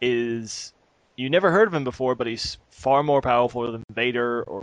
[0.00, 0.72] is
[1.16, 4.62] you never heard of him before, but he's far more powerful than Vader or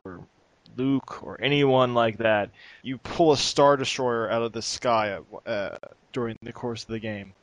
[0.78, 2.50] Luke or anyone like that.
[2.82, 5.78] You pull a star destroyer out of the sky uh,
[6.14, 7.34] during the course of the game.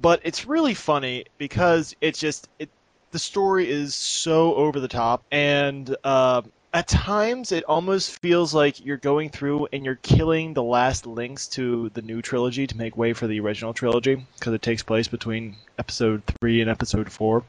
[0.00, 2.68] But it's really funny because it's just it,
[3.12, 8.84] the story is so over the top, and uh, at times it almost feels like
[8.84, 12.96] you're going through and you're killing the last links to the new trilogy to make
[12.96, 17.44] way for the original trilogy because it takes place between episode three and episode four.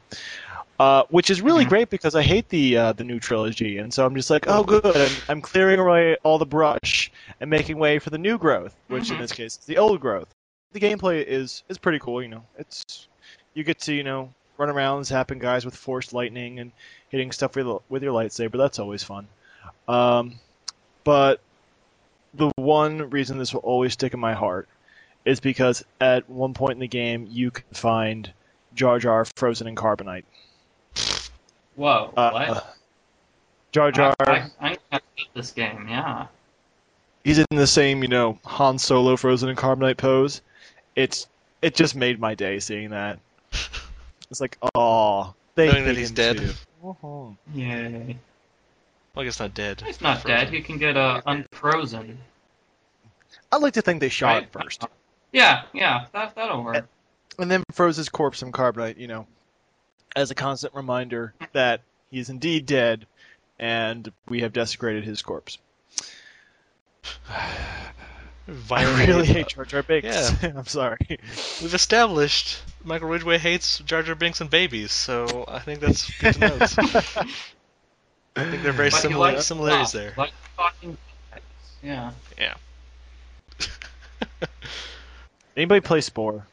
[0.78, 1.68] Uh, which is really Mhm.
[1.70, 4.62] great because I hate the uh, the new trilogy, and so I'm just like, oh,
[4.62, 8.74] good, I'm, I'm clearing away all the brush and making way for the new growth,
[8.88, 9.20] which in Mhm.
[9.20, 10.28] this case is the old growth.
[10.76, 12.42] The gameplay is is pretty cool, you know.
[12.58, 13.08] It's
[13.54, 16.70] you get to you know run around zapping guys with forced lightning and
[17.08, 18.58] hitting stuff with with your lightsaber.
[18.58, 19.26] That's always fun.
[19.88, 20.34] Um,
[21.02, 21.40] but
[22.34, 24.68] the one reason this will always stick in my heart
[25.24, 28.30] is because at one point in the game you can find
[28.74, 30.24] Jar Jar frozen in carbonite.
[31.76, 32.76] Whoa, Uh, what?
[33.72, 36.26] Jar Jar, I, I, I'm gonna beat this game, yeah.
[37.24, 40.42] he's in the same you know Han Solo frozen in carbonite pose.
[40.96, 41.28] It's
[41.62, 43.20] it just made my day seeing that.
[44.28, 46.38] It's like, oh, they Knowing that he's dead.
[46.38, 47.36] too.
[47.54, 48.18] Yay.
[49.14, 49.82] Well, I guess not dead.
[49.86, 50.36] He's not Frozen.
[50.36, 50.52] dead.
[50.52, 52.18] He can get uh, unfrozen.
[53.52, 54.42] I'd like to think they shot Right.
[54.42, 54.84] it first.
[55.30, 56.88] Yeah, yeah, that that'll work.
[57.38, 59.28] and then froze his corpse in carbonite, you know,
[60.16, 63.06] as a constant reminder that he is indeed dead,
[63.60, 65.58] and we have desecrated his corpse.
[68.70, 70.06] I really hate Jar Jar Binks.
[70.06, 70.52] Yeah.
[70.56, 70.98] I'm sorry.
[71.08, 76.34] We've established Michael Ridgaway hates Jar Jar Binks and babies, so I think that's good
[76.34, 76.62] to note.
[78.38, 80.12] I think they're very But he similar likes similarities there.
[80.16, 80.96] Like fucking
[81.82, 82.12] yeah.
[85.56, 86.46] Anybody play Spore?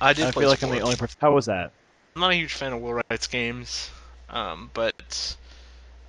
[0.00, 1.18] I did I play feel like I'm the only person.
[1.20, 1.70] How was that?
[2.14, 3.90] I'm not a huge fan of Will Wright's games,
[4.30, 5.36] um, but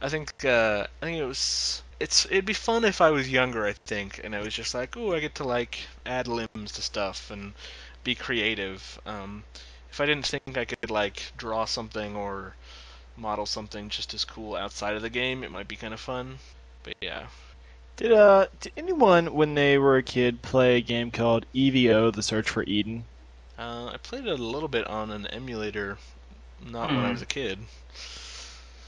[0.02, 3.66] I think uh, I think it was it's it'd be fun if I was younger.
[3.66, 6.82] I think, and I was just like, oh, I get to like add limbs to
[6.82, 7.54] stuff and
[8.04, 9.00] be creative.
[9.06, 9.46] Um,
[9.92, 12.56] if I didn't think I could like draw something or
[13.16, 16.40] model something just as cool outside of the game, it might be kind of fun.
[16.84, 17.28] But yeah,
[17.96, 22.22] Did uh did anyone when they were a kid play a game called EVO: The
[22.22, 23.08] Search for Eden?
[23.58, 25.98] uh, I played it a little bit on an emulator,
[26.60, 27.14] not when I Hmm.
[27.14, 27.60] was a kid.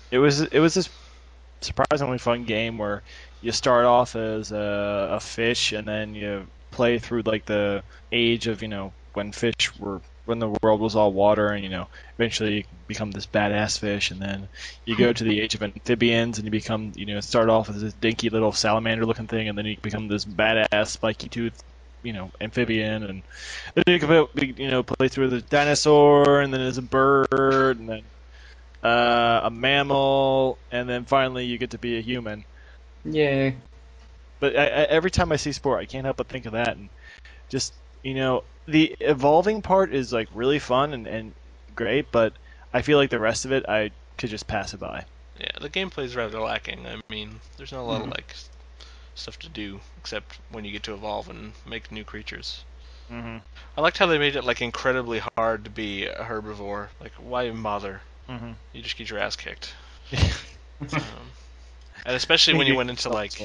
[0.10, 0.90] It was it was this
[1.66, 3.04] surprisingly fun game where
[3.42, 8.48] you start off as a, a fish and then you play through like the age
[8.48, 11.88] of you know when fish were when the world was all water and you know
[12.18, 14.48] eventually you become this badass fish and then
[14.86, 17.82] you go to the age of amphibians and you become you know start off as
[17.82, 21.64] this dinky little salamander looking thing and then you become this badass spiky tooth
[22.04, 23.24] you know amphibian and
[23.76, 27.90] then you can you know play through the dinosaur and then as a bird and
[27.90, 28.04] then
[28.86, 32.46] uh, a mammal, and then finally you get to be a human.
[33.04, 33.52] Yeah.
[34.40, 36.78] But I, I, every time I see Spore, I can't help but think of that,
[36.78, 36.90] and
[37.50, 41.34] just you know, the evolving part is like really fun and, and
[41.76, 42.34] great, but
[42.74, 45.06] I feel like the rest of it I could just pass it by.
[45.40, 46.86] Yeah, the gameplay is rather lacking.
[46.86, 48.12] I mean, there's not a lot of Mhm.
[48.12, 48.36] like
[49.16, 52.64] stuff to do except when you get to evolve and make new creatures.
[53.12, 53.38] Mm-hmm.
[53.78, 56.90] I liked how they made it like incredibly hard to be a herbivore.
[57.00, 58.02] Like, why even bother?
[58.30, 58.52] Mm-hmm.
[58.74, 59.74] You just get your ass kicked.
[60.82, 60.90] Um,
[62.06, 63.40] and especially when you went into like,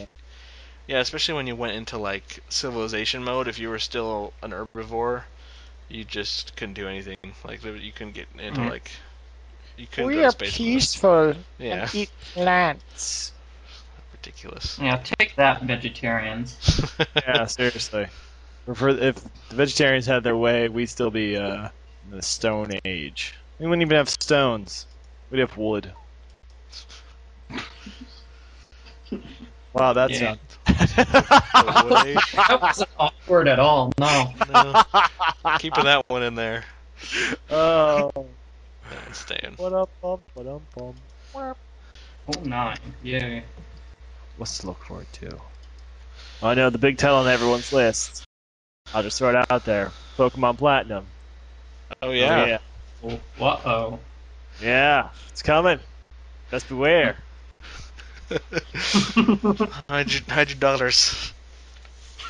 [0.89, 3.47] yeah, especially when you went into like civilization mode.
[3.47, 5.23] If you were still an herbivore,
[5.89, 7.17] you just couldn't do anything.
[7.45, 8.69] Like, you couldn't get into Mhm.
[8.71, 8.91] like,
[9.77, 10.51] you couldn't We go are space.
[10.51, 10.57] mode.
[10.67, 13.33] peaceful Yeah, and eat plants.
[14.13, 14.79] ridiculous.
[14.81, 16.57] Yeah, take that, vegetarians.
[17.17, 18.09] yeah, seriously.
[18.67, 19.15] If, if
[19.51, 21.69] the vegetarians had their way, we'd still be uh,
[22.11, 23.35] in the Stone Age.
[23.61, 24.87] We wouldn't even have stones.
[25.31, 25.93] We'd have wood.
[29.73, 30.35] Wow, that's Yeah.
[30.35, 30.59] sounds.
[30.67, 32.33] The wood age.
[32.33, 33.93] that wasn't awkward at all.
[34.01, 34.33] No.
[34.53, 34.83] No,
[35.61, 36.65] keeping that one in there.
[37.51, 38.11] oh,
[38.91, 39.55] That staying.
[39.59, 40.95] what up, bum, what up, bum.
[41.37, 42.79] Oh nine.
[43.05, 43.45] Yay.
[44.39, 45.39] What's to look forward to?
[46.43, 48.25] I know the big title on everyone's list.
[48.93, 49.93] I'll just throw it out there.
[50.19, 51.07] Pokemon Platinum.
[52.03, 52.43] Oh yeah.
[52.43, 52.70] Oh, yeah, Oh,
[53.05, 53.99] uh oh.
[54.63, 55.79] yeah, it's coming.
[56.51, 57.17] Best beware.
[59.89, 61.33] hide your hide your dollars.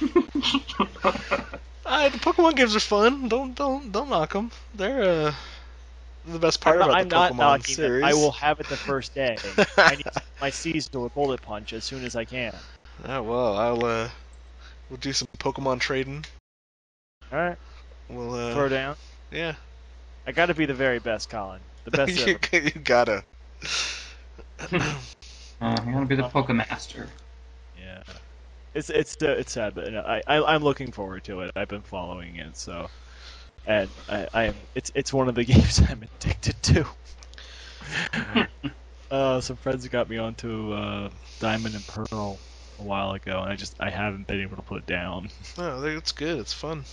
[0.00, 0.06] Uh,
[2.08, 3.28] the Pokemon games are fun.
[3.28, 4.50] Don't don't don't knock them.
[4.74, 5.34] They're uh
[6.26, 8.04] the best part I'm, about I'm the not Pokemon knocking series.
[8.04, 8.06] it.
[8.06, 9.36] I will have it the first day.
[9.76, 10.06] I need
[10.40, 12.54] my seasonal bullet punch as soon as I can.
[13.06, 14.08] Oh well, I'll uh
[14.88, 16.24] we'll do some Pokemon trading.
[17.32, 17.56] All right,
[18.08, 18.96] We'll uh throw down.
[19.30, 19.54] yeah.
[20.26, 21.60] I got to be the very best, Colin.
[21.84, 22.68] The best you, ever.
[22.68, 23.24] you gotta.
[24.62, 24.96] Uh,
[25.60, 27.06] I'm gonna be the Pokemaster.
[27.78, 28.02] Yeah.
[28.74, 31.52] It's it's uh, it's sad, but you know, I, I I'm looking forward to it.
[31.56, 32.88] I've been following it, so
[33.66, 36.86] and I I am it's it's one of the games I'm addicted to.
[39.10, 41.10] Uh, some friends got me onto uh,
[41.40, 42.38] Diamond and Pearl
[42.78, 45.30] a while ago, and I just I haven't been able to put it down.
[45.58, 46.38] No, I it's good.
[46.38, 46.84] It's fun.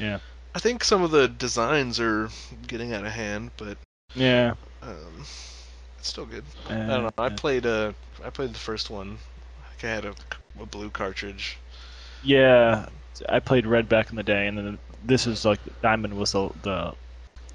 [0.00, 0.18] Yeah.
[0.54, 2.30] I think some of the designs are
[2.66, 3.78] getting out of hand, but
[4.14, 4.54] Yeah.
[4.82, 5.24] um,
[5.98, 6.44] it's still good.
[6.68, 7.10] Uh, I don't know.
[7.18, 7.92] I played uh,
[8.24, 9.18] I played the first one.
[9.60, 10.14] I I had a,
[10.60, 11.58] a blue cartridge.
[12.22, 12.86] Yeah,
[13.28, 16.50] I played Red back in the day, and then this is like Diamond was the,
[16.62, 16.94] the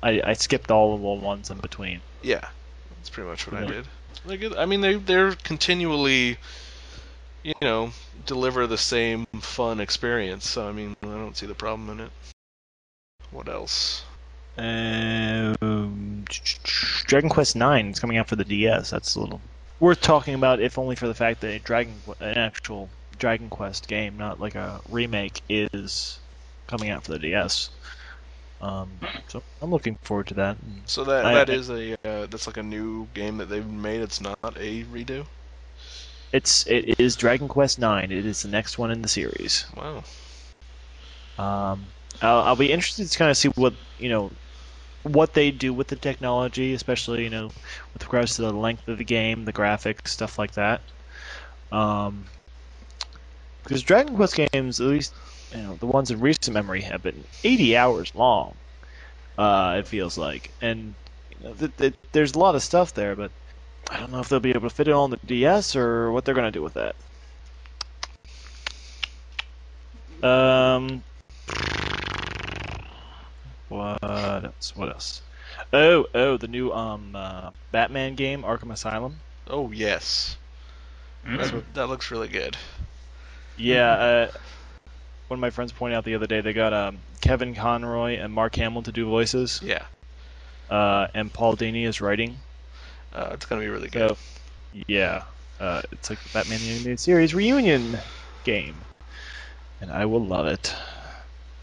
[0.02, 2.02] I, I skipped all of the ones in between.
[2.22, 2.48] Yeah,
[2.98, 3.88] that's pretty much what I did.
[4.26, 6.38] Like, I mean, they they're continually,
[7.44, 7.91] you know,
[8.26, 10.48] deliver the same fun experience.
[10.48, 12.12] So I mean, I don't see the problem in it.
[13.34, 14.03] What else?
[14.57, 16.23] Um,
[17.05, 18.91] Dragon Quest Nine is coming out for the DS.
[18.91, 19.41] That's a little
[19.79, 23.88] worth talking about, if only for the fact that a Dragon an actual Dragon Quest
[23.88, 26.19] game, not like a remake, is
[26.67, 27.69] coming out for the DS.
[28.61, 28.89] Um,
[29.27, 30.57] so I'm looking forward to that.
[30.86, 34.01] So that I- that is a uh, that's like a new game that they've made.
[34.01, 35.25] It's not a redo.
[36.31, 38.11] It's it is Dragon Quest Nine.
[38.11, 39.65] It is the next one in the series.
[39.75, 40.03] Wow.
[41.38, 41.86] Um,
[42.22, 44.32] I'll, I'll be interested to kind of see what you know
[45.03, 47.51] what they do with the technology, especially you know
[47.93, 50.82] with regards to the length of the game, the graphics, stuff like that.
[51.72, 52.26] Um,
[53.64, 55.14] because Dragon Quest games, at least
[55.53, 58.55] you know the ones in recent memory, have been 80 hours long.
[59.38, 60.93] Uh, it feels like, and
[61.32, 63.32] you know, th- th- there's a lot of stuff there, but
[63.89, 66.24] I don't know if they'll be able to fit it on the DS or what
[66.26, 66.95] they're gonna do with that.
[70.28, 71.03] Um,
[74.44, 74.76] what else?
[74.76, 75.22] What else?
[75.72, 79.20] Oh, oh, the new um uh, Batman game, Arkham Asylum.
[79.48, 80.38] Oh yes,
[81.26, 81.54] That's Mm.
[81.54, 82.58] what- that looks really good.
[83.56, 84.32] Yeah, uh,
[85.28, 88.34] one of my friends pointed out the other day they got um, Kevin Conroy and
[88.34, 89.86] Mark Hamill to do voices, Yeah,
[90.70, 92.38] uh, and Paul Dini is writing.
[93.14, 94.10] uh, it's gonna be really good.
[94.10, 94.18] So,
[94.88, 95.24] yeah,
[95.60, 98.00] uh, it's like the Batman the Animated Series reunion
[98.44, 98.84] game,
[99.80, 100.76] and I will love it.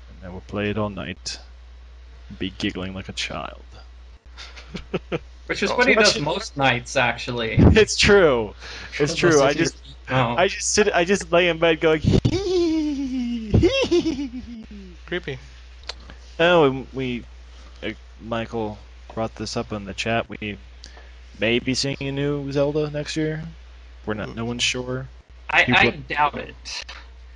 [0.09, 1.49] And I will play it all night, and
[2.39, 3.62] be giggling like a child.
[5.47, 7.57] Which is Oh, what he does most nights, actually.
[7.59, 8.55] It's true.
[8.99, 9.43] It's true.
[9.43, 9.76] I just
[10.09, 10.35] Oh.
[10.37, 12.01] I just sit I just lay in bed going
[15.07, 15.39] Creepy.
[16.39, 17.24] Oh, and we
[17.83, 18.78] uh, Michael
[19.14, 20.26] brought this up in the chat.
[20.28, 20.59] We
[21.39, 23.43] may be seeing a new Zelda next year.
[24.07, 25.09] We're not no one's sure.
[25.49, 26.85] I, I doubt it.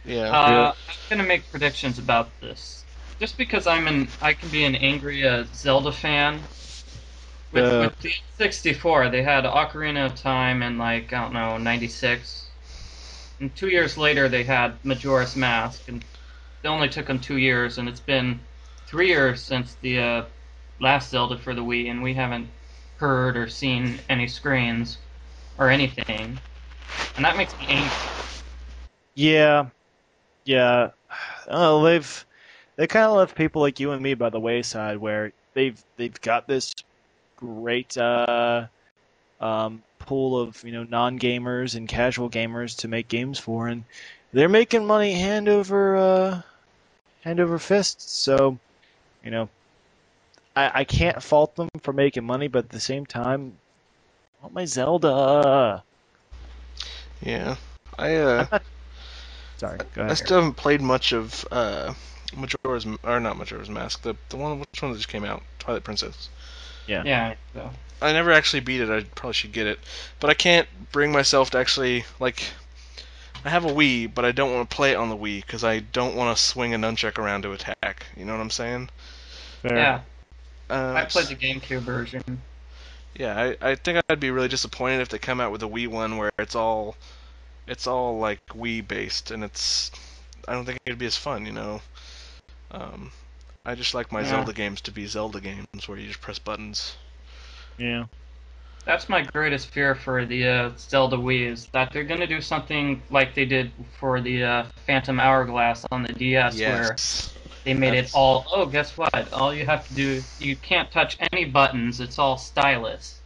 [0.04, 0.30] Yeah.
[0.30, 2.83] Uh, I'm gonna make predictions about this.
[3.24, 6.38] Just because I'm an, I can be an angry uh, Zelda fan.
[7.52, 7.80] With, Uh.
[7.80, 12.48] with the 64, they had Ocarina of Time in like I don't know '96,
[13.40, 16.02] and two years later they had Majora's Mask, and
[16.62, 18.38] it only took them two years, and it's been
[18.84, 20.24] three years since the uh,
[20.78, 22.46] last Zelda for the Wii, and we haven't
[22.98, 24.98] heard or seen any screens
[25.56, 26.38] or anything,
[27.16, 27.90] and that makes me angry.
[29.14, 29.70] Yeah,
[30.44, 30.90] yeah.
[31.48, 32.26] Oh, they've
[32.76, 36.20] they kind of left people like you and me by the wayside, where they've they've
[36.20, 36.74] got this
[37.36, 38.66] great uh,
[39.40, 43.84] um, pool of you know non gamers and casual gamers to make games for, and
[44.32, 46.42] they're making money hand over uh,
[47.22, 48.22] hand over fist.
[48.22, 48.58] So,
[49.24, 49.48] you know,
[50.56, 53.56] I I can't fault them for making money, but at the same time,
[54.40, 55.82] I want my Zelda.
[57.22, 57.56] yeah.
[57.96, 58.46] I uh,
[59.56, 60.18] Sorry, go I ahead.
[60.18, 61.94] still haven't played much of uh,
[62.36, 64.02] Majora's or not Majora's Mask.
[64.02, 66.28] The the one which one that just came out, Twilight Princess.
[66.86, 67.34] Yeah.
[67.54, 67.70] So.
[68.02, 68.90] I never actually beat it.
[68.90, 69.78] I probably should get it,
[70.20, 72.42] but I can't bring myself to actually like.
[73.44, 75.64] I have a Wii, but I don't want to play it on the Wii because
[75.64, 78.06] I don't want to swing a nunchuck around to attack.
[78.16, 78.88] You know what I'm saying?
[79.60, 79.76] Fair.
[79.76, 80.00] Yeah,
[80.70, 82.40] Uh, I played the GameCube version.
[83.14, 85.88] Yeah, I, I think I'd be really disappointed if they come out with a Wii
[85.88, 86.96] one where it's all,
[87.66, 89.90] it's all like Wii based, and it's,
[90.48, 91.82] I don't think it'd be as fun, you know.
[92.74, 93.12] Um,
[93.64, 94.28] I just like my Yeah.
[94.30, 96.96] Zelda games to be Zelda games where you just press buttons.
[97.78, 98.04] Yeah.
[98.84, 103.00] That's my greatest fear for the uh, Zelda Wii is that they're gonna do something
[103.08, 106.94] like they did for the uh, Phantom Hourglass on the DS, where
[107.64, 108.44] they made That's- it all.
[108.52, 109.32] Oh, guess what?
[109.32, 112.00] All you have to do, you can't touch any buttons.
[112.00, 113.20] It's all stylus.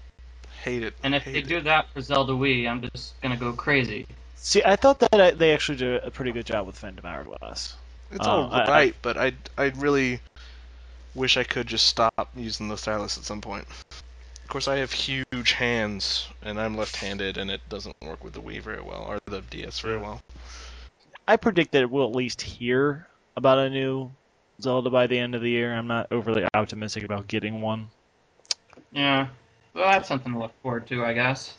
[0.63, 0.95] Hate it.
[1.03, 1.49] And if hate they it.
[1.49, 4.07] do that for Zelda Wii, I'm just gonna go crazy.
[4.37, 7.75] See, I thought that they actually did a pretty good job with Phantom Hourglass.
[8.11, 10.21] It's uh, all I- I- but I I really
[11.15, 13.67] wish I could just stop using the stylus at some point.
[13.91, 18.41] Of course, I have huge hands, and I'm left-handed, and it doesn't work with the
[18.41, 20.23] Wii very well, or the DS very well.
[21.27, 23.07] I predict that we'll at least hear
[23.37, 24.11] about a new
[24.63, 25.75] Zelda by the end of the year.
[25.75, 27.89] I'm not overly optimistic about getting one.
[28.91, 29.29] Yeah.
[29.75, 31.55] well, that's something to look forward to, I guess.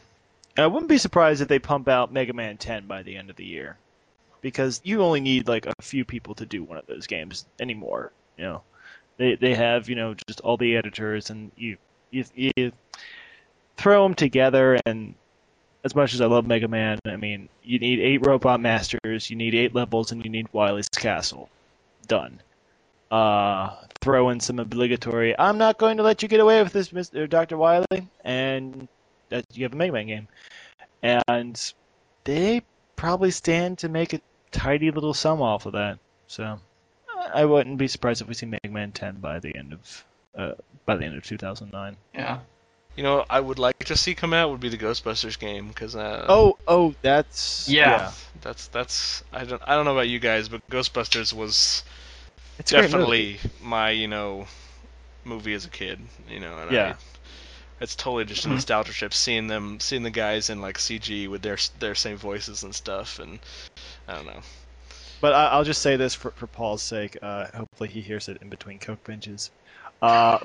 [0.57, 3.35] I wouldn't be surprised if they pump out Mega Man 10 by the end of
[3.35, 3.77] the year,
[4.41, 8.11] because you only need like a few people to do one of those games anymore.
[8.37, 8.61] You know,
[9.17, 11.77] they they have you know just all the editors, and you
[12.11, 12.71] you, you
[13.77, 14.79] throw them together.
[14.85, 15.15] And
[15.83, 19.35] as much as I love Mega Man, I mean, you need eight Robot Masters, you
[19.35, 21.49] need eight levels, and you need Wily's Castle.
[22.07, 22.41] Done.
[23.11, 25.37] Uh, throw in some obligatory.
[25.37, 27.27] I'm not going to let you get away with this, Mr.
[27.29, 27.57] Dr.
[27.57, 27.85] Wily,
[28.23, 28.87] and
[29.29, 30.27] that you have a Mega Man game,
[31.01, 31.73] and
[32.23, 32.61] they
[32.99, 34.19] probably stand to make a
[34.51, 35.97] tidy little sum off of that.
[36.27, 36.59] So
[37.33, 40.03] I wouldn't be surprised if we see Mega Man 10 by the end of
[40.37, 40.53] uh,
[40.85, 41.95] by the end of 2009.
[42.13, 42.39] Yeah.
[42.95, 45.95] You know, I would like to see come out would be the Ghostbusters game because
[45.95, 48.11] uh, Oh, oh, that's Yeah.
[48.41, 51.83] that's that's I don't I don't know about you guys, but Ghostbusters was
[52.57, 53.37] It's a great movie.
[53.37, 54.47] definitely my you know
[55.23, 55.99] movie as a kid.
[56.29, 56.95] You know, and Yeah.
[56.97, 57.09] I,
[57.80, 58.53] it's totally just a Mhm.
[58.53, 62.63] nostalgia trip seeing them seeing the guys in like CG with their their same voices
[62.63, 63.39] and stuff, and
[64.07, 64.41] I don't know.
[65.21, 67.17] But I, I'll just say this for, for Paul's sake.
[67.21, 69.51] Uh, hopefully, he hears it in between Coke benches.
[70.01, 70.39] Uh,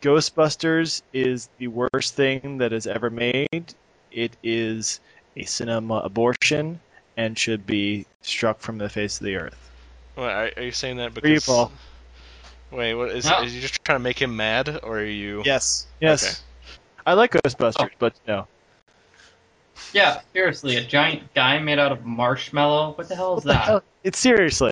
[0.00, 3.74] Ghostbusters is the worst thing that is ever made.
[4.10, 5.00] It is
[5.36, 6.80] a cinema abortion
[7.16, 9.70] and should be struck from the face of the earth.
[10.16, 11.40] Wait, are, are you saying that For you.
[11.40, 11.72] Paul.
[12.72, 13.24] Wait, what is?
[13.26, 13.42] No.
[13.42, 15.42] Is you just trying to make him mad, or are you?
[15.44, 15.86] Yes.
[16.00, 16.42] Yes.
[17.04, 17.10] Okay.
[17.10, 17.96] I like Ghostbusters, Oh.
[17.98, 18.46] but no.
[19.92, 22.92] Yeah, seriously, a giant guy made out of marshmallow.
[22.92, 23.64] What the hell is What that?
[23.64, 23.82] hell?
[24.04, 24.70] It's seriously.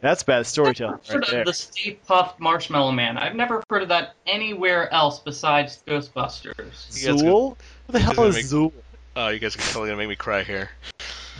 [0.00, 1.40] That's bad storytelling I've heard right there.
[1.40, 3.16] of the Stay Puft Marshmallow Man.
[3.16, 7.02] I've never heard of that anywhere else besides Ghostbusters.
[7.02, 7.48] You guys Zuul?
[7.50, 7.58] What
[7.92, 8.72] the hell is make- Zuul?
[9.16, 10.68] Oh, you guys are totally gonna make me cry here.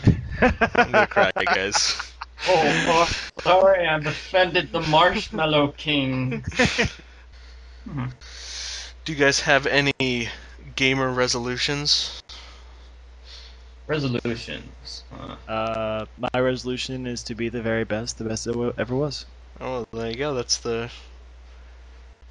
[0.41, 1.95] I'm gonna cry, guys.
[2.47, 6.43] Oh, oh, sorry, I've offended the Marshmallow King.
[7.87, 8.07] Hmm.
[9.07, 10.27] Do you guys have any
[10.75, 12.21] gamer resolutions?
[13.87, 15.05] Resolutions.
[15.13, 19.25] Uh, Uh, my resolution is to be the very best, the best that ever was.
[19.61, 20.33] Oh, there you go.
[20.33, 20.91] That's the.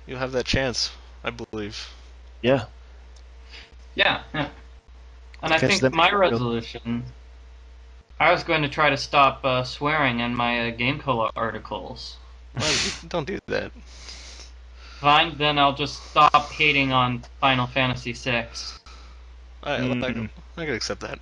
[0.07, 0.91] You'll have that chance,
[1.25, 1.89] I believe.
[2.43, 2.67] Yeah.
[3.95, 4.51] yeah, yeah.
[5.43, 7.05] And I Catch think them- my resolution.
[8.21, 12.19] I was going to try to stop uh, swearing in my uh, GameCola articles.
[12.53, 12.71] Why,
[13.09, 13.73] don't do that.
[15.01, 18.47] Fine, then I'll just stop hating on Final Fantasy VI.
[19.63, 20.31] I, I, Mm.
[20.57, 21.19] I can accept that.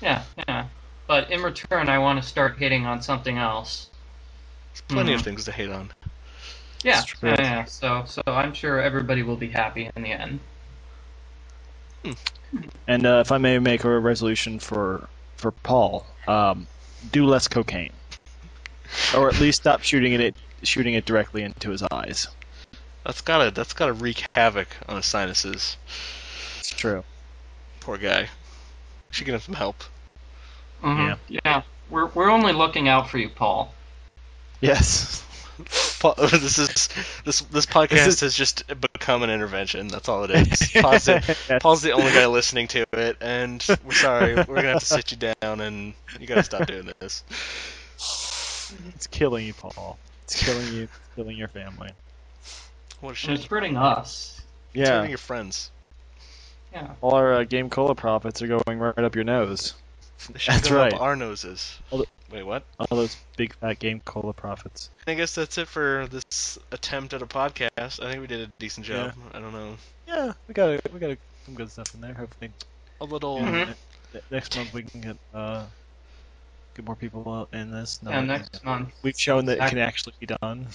[0.00, 0.66] Yeah, yeah.
[1.06, 3.88] But in return, I want to start hating on something else.
[4.72, 5.24] There's plenty of Mhm.
[5.24, 5.90] things to hate on.
[6.84, 7.64] Yeah, yeah, yeah.
[7.64, 10.40] So, so I'm sure everybody will be happy in the end.
[12.86, 16.66] And uh, if I may make a resolution for for Paul, um,
[17.10, 17.92] do less cocaine,
[19.16, 22.28] or at least stop shooting it shooting it directly into his eyes.
[23.08, 25.78] That's gotta that's gotta wreak havoc on his sinuses.
[26.58, 27.04] It's true.
[27.80, 28.28] Poor guy.
[29.10, 29.82] Should get him some help.
[30.84, 31.16] Mhm.
[31.26, 31.62] Yeah.
[31.88, 33.72] We're we're only looking out for you, Paul.
[34.60, 35.24] Yes.
[36.30, 36.88] This is
[37.24, 39.88] this this podcast This is- has just become an intervention.
[39.88, 40.70] That's all it is.
[40.80, 44.34] Paul's the, Paul's the only guy listening to it, and we're sorry.
[44.36, 47.24] We're gonna have to sit you down, and you gotta stop doing this.
[48.94, 49.98] It's killing you, Paul.
[50.24, 50.82] It's killing you.
[50.82, 51.90] It's killing your family.
[53.00, 53.34] What a And shit.
[53.40, 54.40] it's hurting us.
[54.74, 54.96] It's Yeah.
[54.96, 55.70] hurting your friends.
[56.72, 56.88] Yeah.
[57.00, 59.74] All our uh, GameCola profits are going right up your nose.
[60.30, 60.92] They should That's go right.
[60.92, 61.78] up our noses.
[61.90, 62.62] All the- Wait, what?
[62.78, 64.90] All those big fat GameCola profits.
[65.06, 68.04] I guess that's it for this attempt at a podcast.
[68.04, 69.14] I think we did a decent job.
[69.16, 69.38] Yeah.
[69.38, 69.76] I don't know.
[70.06, 72.12] Yeah, we got a, we got a, some good stuff in there.
[72.12, 72.50] Hopefully,
[73.00, 73.38] A little.
[73.38, 73.74] Mhm.
[74.12, 75.64] ne- next month we can get uh
[76.74, 78.02] get more people in this.
[78.02, 78.90] No, Yeah, next month.
[79.02, 80.66] We've shown that it can actually be done.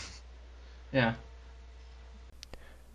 [0.91, 1.13] Yeah.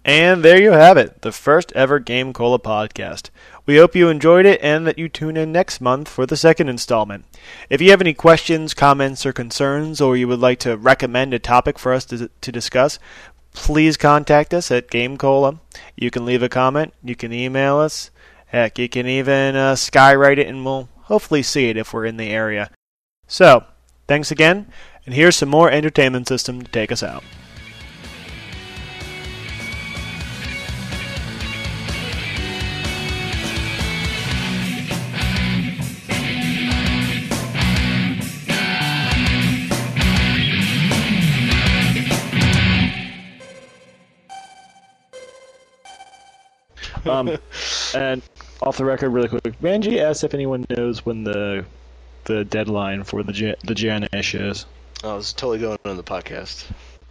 [0.05, 3.31] And there you have it, the first ever GameCola podcast.
[3.67, 6.71] We hope you enjoyed it and that you tune in next month for the second
[6.71, 7.27] installment.
[7.69, 11.39] If you have any questions, comments, or concerns, or you would like to recommend a
[11.39, 12.99] topic for us to, to discuss,
[13.53, 15.59] please contact us at GameCola.
[15.97, 18.11] You can leave a comment, you can email us,
[18.47, 22.17] heck, you can even uh, skywrite it, and we'll hopefully see it if we're in
[22.17, 22.71] the area.
[23.27, 23.65] So,
[24.07, 24.73] thanks again,
[25.05, 27.25] and here's some more entertainment system to take us out.
[47.07, 47.37] Um,
[47.95, 48.23] and
[48.63, 51.65] off the record, really quick, Ranji asked if anyone knows when the
[52.25, 54.67] the deadline for the Jan- the ish is.
[55.05, 56.65] Oh, it's totally going on the podcast.